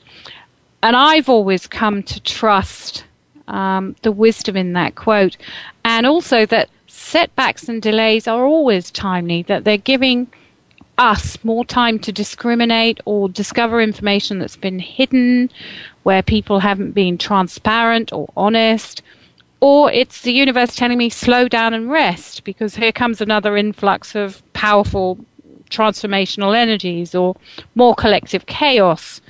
And 0.83 0.97
I've 0.97 1.29
always 1.29 1.69
come 1.69 2.03
to 2.03 2.21
trust 2.23 3.05
um, 3.47 3.95
the 4.03 4.11
wisdom 4.11 4.57
in 4.57 4.73
that 4.73 4.97
quote, 4.97 5.37
and 5.85 6.07
also 6.07 6.47
that 6.47 6.71
setbacks 7.05 7.69
and 7.69 7.81
delays 7.83 8.27
are 8.27 8.45
always 8.45 8.91
timely, 8.91 9.43
that 9.43 9.65
they're 9.65 9.77
giving 9.77 10.29
us 10.97 11.43
more 11.45 11.65
time 11.65 11.99
to 11.99 12.13
discriminate 12.13 13.01
or 13.05 13.29
discover 13.29 13.81
information 13.81 14.39
that's 14.39 14.57
been 14.57 14.79
hidden, 14.79 15.51
where 16.05 16.23
people 16.23 16.61
haven't 16.61 16.93
been 16.93 17.19
transparent 17.19 18.13
or 18.13 18.29
honest. 18.37 19.03
Or 19.61 19.91
it's 19.91 20.23
the 20.23 20.33
universe 20.33 20.75
telling 20.75 20.99
me 20.99 21.09
slow 21.09 21.49
down 21.49 21.75
and 21.75 21.91
rest 21.91 22.45
because 22.45 22.77
here 22.77 22.93
comes 22.93 23.21
another 23.21 23.57
influx 23.57 24.15
of 24.15 24.43
powerful 24.53 25.19
transformational 25.71 26.55
energies 26.57 27.15
or 27.15 27.37
more 27.75 27.95
collective 27.95 28.47
chaos. 28.47 29.21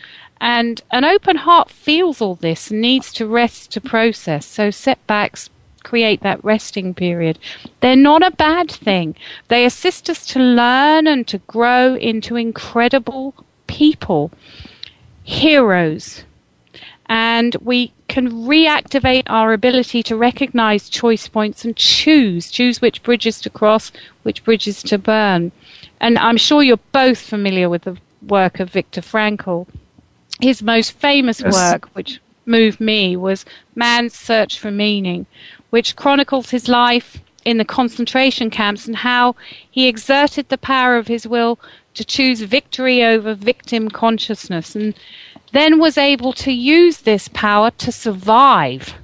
And 0.40 0.82
an 0.90 1.04
open 1.04 1.36
heart 1.36 1.70
feels 1.70 2.20
all 2.20 2.34
this 2.34 2.70
needs 2.70 3.12
to 3.14 3.26
rest 3.26 3.70
to 3.72 3.80
process. 3.80 4.44
So 4.44 4.70
setbacks 4.70 5.48
create 5.84 6.22
that 6.22 6.44
resting 6.44 6.94
period. 6.94 7.38
They're 7.80 7.94
not 7.94 8.22
a 8.22 8.30
bad 8.30 8.70
thing. 8.70 9.14
They 9.48 9.64
assist 9.64 10.10
us 10.10 10.26
to 10.26 10.40
learn 10.40 11.06
and 11.06 11.26
to 11.28 11.38
grow 11.38 11.94
into 11.94 12.36
incredible 12.36 13.34
people, 13.66 14.32
heroes. 15.22 16.24
And 17.06 17.54
we 17.60 17.92
can 18.08 18.30
reactivate 18.30 19.24
our 19.26 19.52
ability 19.52 20.02
to 20.04 20.16
recognize 20.16 20.88
choice 20.88 21.28
points 21.28 21.64
and 21.64 21.76
choose, 21.76 22.50
choose 22.50 22.80
which 22.80 23.02
bridges 23.02 23.40
to 23.42 23.50
cross, 23.50 23.92
which 24.22 24.44
bridges 24.44 24.82
to 24.84 24.98
burn. 24.98 25.52
And 26.00 26.18
I'm 26.18 26.36
sure 26.36 26.62
you're 26.62 26.78
both 26.92 27.18
familiar 27.18 27.68
with 27.68 27.82
the 27.82 27.96
work 28.22 28.60
of 28.60 28.70
Viktor 28.70 29.00
Frankl. 29.00 29.66
His 30.40 30.62
most 30.62 30.92
famous 30.92 31.40
yes. 31.40 31.54
work, 31.54 31.88
which 31.94 32.20
moved 32.46 32.80
me, 32.80 33.16
was 33.16 33.44
Man's 33.74 34.14
Search 34.14 34.58
for 34.58 34.70
Meaning, 34.70 35.26
which 35.74 35.96
chronicles 35.96 36.50
his 36.50 36.68
life 36.68 37.18
in 37.44 37.58
the 37.58 37.64
concentration 37.64 38.48
camps 38.48 38.86
and 38.86 38.98
how 38.98 39.34
he 39.68 39.88
exerted 39.88 40.48
the 40.48 40.56
power 40.56 40.96
of 40.96 41.08
his 41.08 41.26
will 41.26 41.58
to 41.94 42.04
choose 42.04 42.42
victory 42.42 43.02
over 43.02 43.34
victim 43.34 43.88
consciousness 43.88 44.76
and 44.76 44.94
then 45.50 45.80
was 45.80 45.98
able 45.98 46.32
to 46.32 46.52
use 46.52 46.98
this 46.98 47.26
power 47.26 47.72
to 47.72 47.90
survive. 47.90 48.94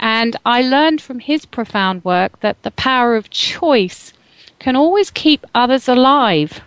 And 0.00 0.36
I 0.44 0.60
learned 0.60 1.00
from 1.00 1.18
his 1.18 1.46
profound 1.46 2.04
work 2.04 2.40
that 2.40 2.62
the 2.62 2.72
power 2.72 3.16
of 3.16 3.30
choice 3.30 4.12
can 4.58 4.76
always 4.76 5.08
keep 5.10 5.46
others 5.54 5.88
alive. 5.88 6.60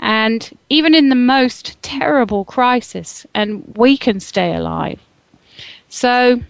And 0.00 0.56
even 0.70 0.94
in 0.94 1.10
the 1.10 1.26
most 1.36 1.76
terrible 1.82 2.46
crisis, 2.46 3.26
and 3.34 3.74
we 3.76 3.98
can 3.98 4.20
stay 4.20 4.54
alive. 4.54 5.00
So, 5.90 6.40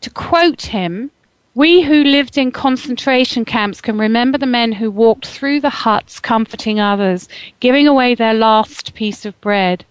to 0.00 0.10
quote 0.10 0.62
him, 0.78 1.10
we 1.54 1.82
who 1.82 2.04
lived 2.04 2.38
in 2.38 2.52
concentration 2.52 3.44
camps 3.44 3.80
can 3.80 3.98
remember 3.98 4.38
the 4.38 4.46
men 4.46 4.72
who 4.72 4.90
walked 4.90 5.26
through 5.26 5.60
the 5.60 5.70
huts 5.70 6.20
comforting 6.20 6.78
others, 6.78 7.28
giving 7.58 7.88
away 7.88 8.14
their 8.14 8.34
last 8.34 8.94
piece 8.94 9.24
of 9.24 9.40
bread. 9.40 9.84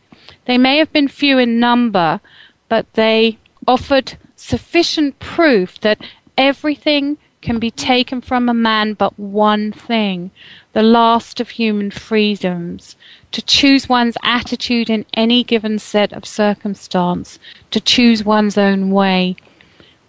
They 0.45 0.57
may 0.57 0.77
have 0.77 0.91
been 0.93 1.09
few 1.09 1.37
in 1.37 1.59
number, 1.59 2.21
but 2.69 2.91
they 2.93 3.37
offered 3.67 4.17
sufficient 4.35 5.19
proof 5.19 5.79
that 5.81 5.99
everything 6.37 7.17
can 7.41 7.59
be 7.59 7.71
taken 7.71 8.21
from 8.21 8.47
a 8.47 8.53
man 8.53 8.93
but 8.93 9.17
one 9.19 9.71
thing, 9.71 10.31
the 10.73 10.83
last 10.83 11.39
of 11.39 11.49
human 11.49 11.91
freedoms, 11.91 12.95
to 13.31 13.41
choose 13.41 13.87
one's 13.89 14.17
attitude 14.23 14.89
in 14.89 15.05
any 15.13 15.43
given 15.43 15.77
set 15.79 16.13
of 16.13 16.25
circumstance, 16.25 17.39
to 17.71 17.79
choose 17.79 18.23
one's 18.23 18.57
own 18.57 18.91
way. 18.91 19.35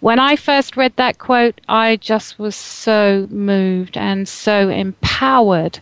When 0.01 0.17
I 0.17 0.35
first 0.35 0.75
read 0.75 0.95
that 0.95 1.19
quote, 1.19 1.61
I 1.69 1.95
just 1.95 2.39
was 2.39 2.55
so 2.55 3.27
moved 3.29 3.95
and 3.95 4.27
so 4.27 4.67
empowered. 4.67 5.79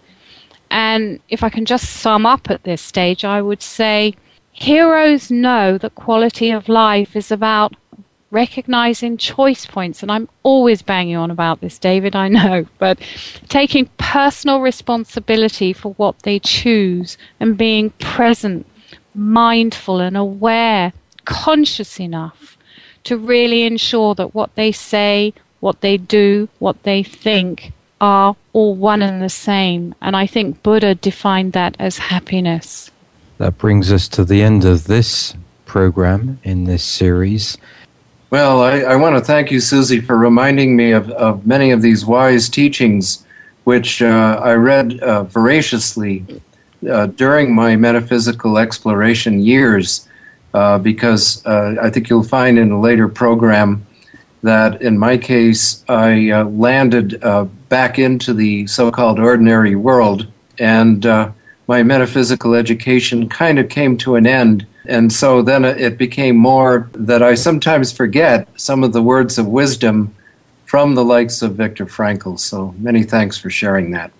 And 0.69 1.21
if 1.29 1.41
I 1.41 1.47
can 1.49 1.63
just 1.63 1.89
sum 1.89 2.25
up 2.25 2.49
at 2.49 2.63
this 2.63 2.81
stage, 2.81 3.23
I 3.23 3.41
would 3.41 3.61
say 3.61 4.15
heroes 4.51 5.31
know 5.31 5.77
that 5.77 5.95
quality 5.95 6.51
of 6.51 6.67
life 6.67 7.15
is 7.15 7.31
about 7.31 7.77
recognizing 8.29 9.15
choice 9.15 9.65
points. 9.65 10.03
And 10.03 10.11
I'm 10.11 10.27
always 10.43 10.81
banging 10.81 11.15
on 11.15 11.31
about 11.31 11.61
this, 11.61 11.79
David, 11.79 12.13
I 12.13 12.27
know, 12.27 12.65
but 12.77 12.99
taking 13.47 13.89
personal 13.97 14.59
responsibility 14.59 15.71
for 15.71 15.93
what 15.93 16.23
they 16.23 16.39
choose 16.39 17.17
and 17.39 17.57
being 17.57 17.91
present 17.91 18.65
mindful 19.15 20.01
and 20.01 20.17
aware, 20.17 20.91
conscious 21.23 22.01
enough 22.01 22.57
to 23.05 23.17
really 23.17 23.63
ensure 23.63 24.15
that 24.15 24.33
what 24.35 24.53
they 24.55 24.71
say, 24.71 25.33
what 25.59 25.81
they 25.81 25.97
do, 25.97 26.47
what 26.59 26.81
they 26.83 27.03
think 27.03 27.71
are 28.01 28.35
all 28.53 28.75
one 28.75 29.01
and 29.01 29.21
the 29.21 29.29
same. 29.29 29.93
And 30.01 30.15
I 30.15 30.25
think 30.25 30.63
Buddha 30.63 30.95
defined 30.95 31.53
that 31.53 31.75
as 31.79 31.97
happiness. 31.97 32.91
That 33.37 33.57
brings 33.57 33.91
us 33.91 34.07
to 34.09 34.25
the 34.25 34.41
end 34.41 34.65
of 34.65 34.85
this 34.85 35.35
program 35.65 36.39
in 36.43 36.65
this 36.65 36.83
series. 36.83 37.57
Well, 38.31 38.61
I, 38.61 38.81
I 38.81 38.95
want 38.95 39.15
to 39.15 39.21
thank 39.21 39.49
you, 39.49 39.59
Susie, 39.59 40.01
for 40.01 40.17
reminding 40.17 40.75
me 40.75 40.91
of, 40.91 41.09
of 41.11 41.47
many 41.47 41.71
of 41.71 41.81
these 41.81 42.05
wise 42.05 42.47
teachings, 42.47 43.25
which 43.63 44.01
uh, 44.01 44.39
I 44.43 44.53
read 44.53 44.99
uh, 44.99 45.23
voraciously 45.23 46.25
uh, 46.89 47.07
during 47.07 47.53
my 47.53 47.75
metaphysical 47.75 48.57
exploration 48.57 49.41
years, 49.41 50.07
because 50.51 51.45
uh, 51.45 51.75
I 51.81 51.89
think 51.89 52.09
you'll 52.09 52.23
find 52.23 52.57
in 52.57 52.71
a 52.71 52.79
later 52.79 53.07
program 53.07 53.85
that 54.41 54.81
in 54.81 54.97
my 54.97 55.17
case, 55.17 55.83
I 55.89 56.31
uh, 56.31 56.45
landed 56.45 57.23
uh, 57.23 57.45
back 57.67 57.99
into 57.99 58.33
the 58.33 58.67
so 58.67 58.91
called 58.91 59.19
ordinary 59.19 59.75
world, 59.75 60.27
and 60.57 61.05
uh, 61.05 61.31
my 61.67 61.83
metaphysical 61.83 62.55
education 62.55 63.29
kind 63.29 63.59
of 63.59 63.69
came 63.69 63.97
to 63.97 64.15
an 64.15 64.25
end. 64.25 64.65
And 64.85 65.11
so 65.13 65.41
then 65.41 65.65
it 65.65 65.97
became 65.97 66.35
more 66.35 66.89
that 66.93 67.21
I 67.21 67.35
sometimes 67.35 67.91
forget 67.91 68.47
some 68.55 68.83
of 68.83 68.93
the 68.93 69.03
words 69.03 69.37
of 69.37 69.45
wisdom 69.45 70.15
from 70.65 70.95
the 70.95 71.03
likes 71.03 71.41
of 71.41 71.55
Viktor 71.55 71.85
Frankl. 71.85 72.39
So 72.39 72.73
many 72.79 73.03
thanks 73.03 73.37
for 73.37 73.49
sharing 73.49 73.91
that. 73.91 74.11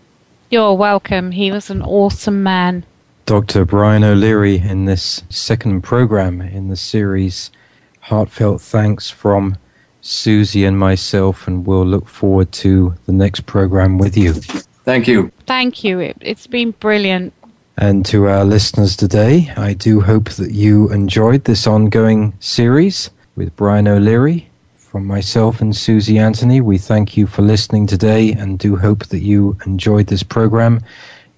You're 0.52 0.74
welcome. 0.74 1.32
He 1.32 1.52
was 1.52 1.70
an 1.70 1.82
awesome 1.82 2.44
man. 2.44 2.84
Dr. 3.30 3.64
Brian 3.64 4.04
O'Leary 4.04 4.58
in 4.58 4.86
this 4.86 5.22
second 5.30 5.84
program 5.84 6.42
in 6.42 6.70
the 6.70 6.76
series. 6.76 7.52
Heartfelt 8.00 8.60
thanks 8.60 9.12
from 9.12 9.56
Susie 10.02 10.66
and 10.66 10.80
myself, 10.80 11.48
and 11.48 11.64
we'll 11.64 11.86
look 11.86 12.08
forward 12.08 12.52
to 12.54 12.96
the 13.06 13.12
next 13.12 13.46
program 13.46 14.00
with 14.00 14.18
you. 14.18 14.34
Thank 14.34 15.08
you. 15.08 15.32
Thank 15.46 15.84
you. 15.84 16.00
It, 16.00 16.18
it's 16.22 16.48
been 16.48 16.72
brilliant. 16.72 17.32
And 17.78 18.04
to 18.08 18.28
our 18.28 18.44
listeners 18.44 18.96
today, 18.98 19.54
I 19.56 19.74
do 19.74 20.02
hope 20.02 20.32
that 20.32 20.50
you 20.50 20.92
enjoyed 20.92 21.44
this 21.44 21.68
ongoing 21.68 22.34
series 22.40 23.12
with 23.36 23.56
Brian 23.56 23.88
O'Leary. 23.88 24.50
From 24.76 25.06
myself 25.06 25.62
and 25.62 25.76
Susie 25.76 26.18
Anthony, 26.18 26.62
we 26.62 26.80
thank 26.80 27.16
you 27.16 27.28
for 27.28 27.44
listening 27.44 27.86
today 27.86 28.32
and 28.32 28.58
do 28.58 28.76
hope 28.76 29.06
that 29.10 29.22
you 29.22 29.56
enjoyed 29.68 30.08
this 30.08 30.24
program. 30.24 30.82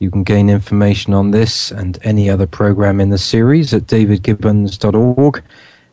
You 0.02 0.10
can 0.10 0.24
gain 0.24 0.50
information 0.50 1.14
on 1.14 1.30
this 1.30 1.70
and 1.70 2.00
any 2.02 2.28
other 2.28 2.48
program 2.48 3.00
in 3.00 3.12
the 3.12 3.20
series 3.20 3.72
at 3.72 3.84
davidgibbons.org. 3.84 5.44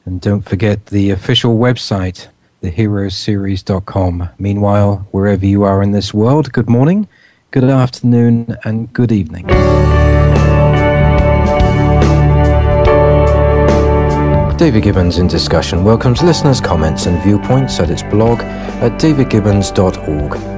And 0.06 0.18
don't 0.22 0.40
forget 0.40 0.86
the 0.86 1.11
official 1.11 1.59
website, 1.59 2.28
theheroseries.com. 2.62 4.30
Meanwhile, 4.38 5.06
wherever 5.11 5.44
you 5.44 5.64
are 5.64 5.82
in 5.82 5.92
this 5.92 6.14
world, 6.14 6.54
good 6.54 6.70
morning, 6.70 7.06
good 7.50 7.64
afternoon, 7.64 8.56
and 8.64 8.90
good 8.94 9.12
evening. 9.12 9.46
David 14.56 14.84
Gibbons 14.84 15.18
in 15.18 15.26
Discussion 15.26 15.84
welcomes 15.84 16.22
listeners' 16.22 16.62
comments 16.62 17.04
and 17.04 17.22
viewpoints 17.22 17.78
at 17.78 17.90
its 17.90 18.02
blog 18.04 18.40
at 18.40 18.98
davidgibbons.org. 18.98 20.57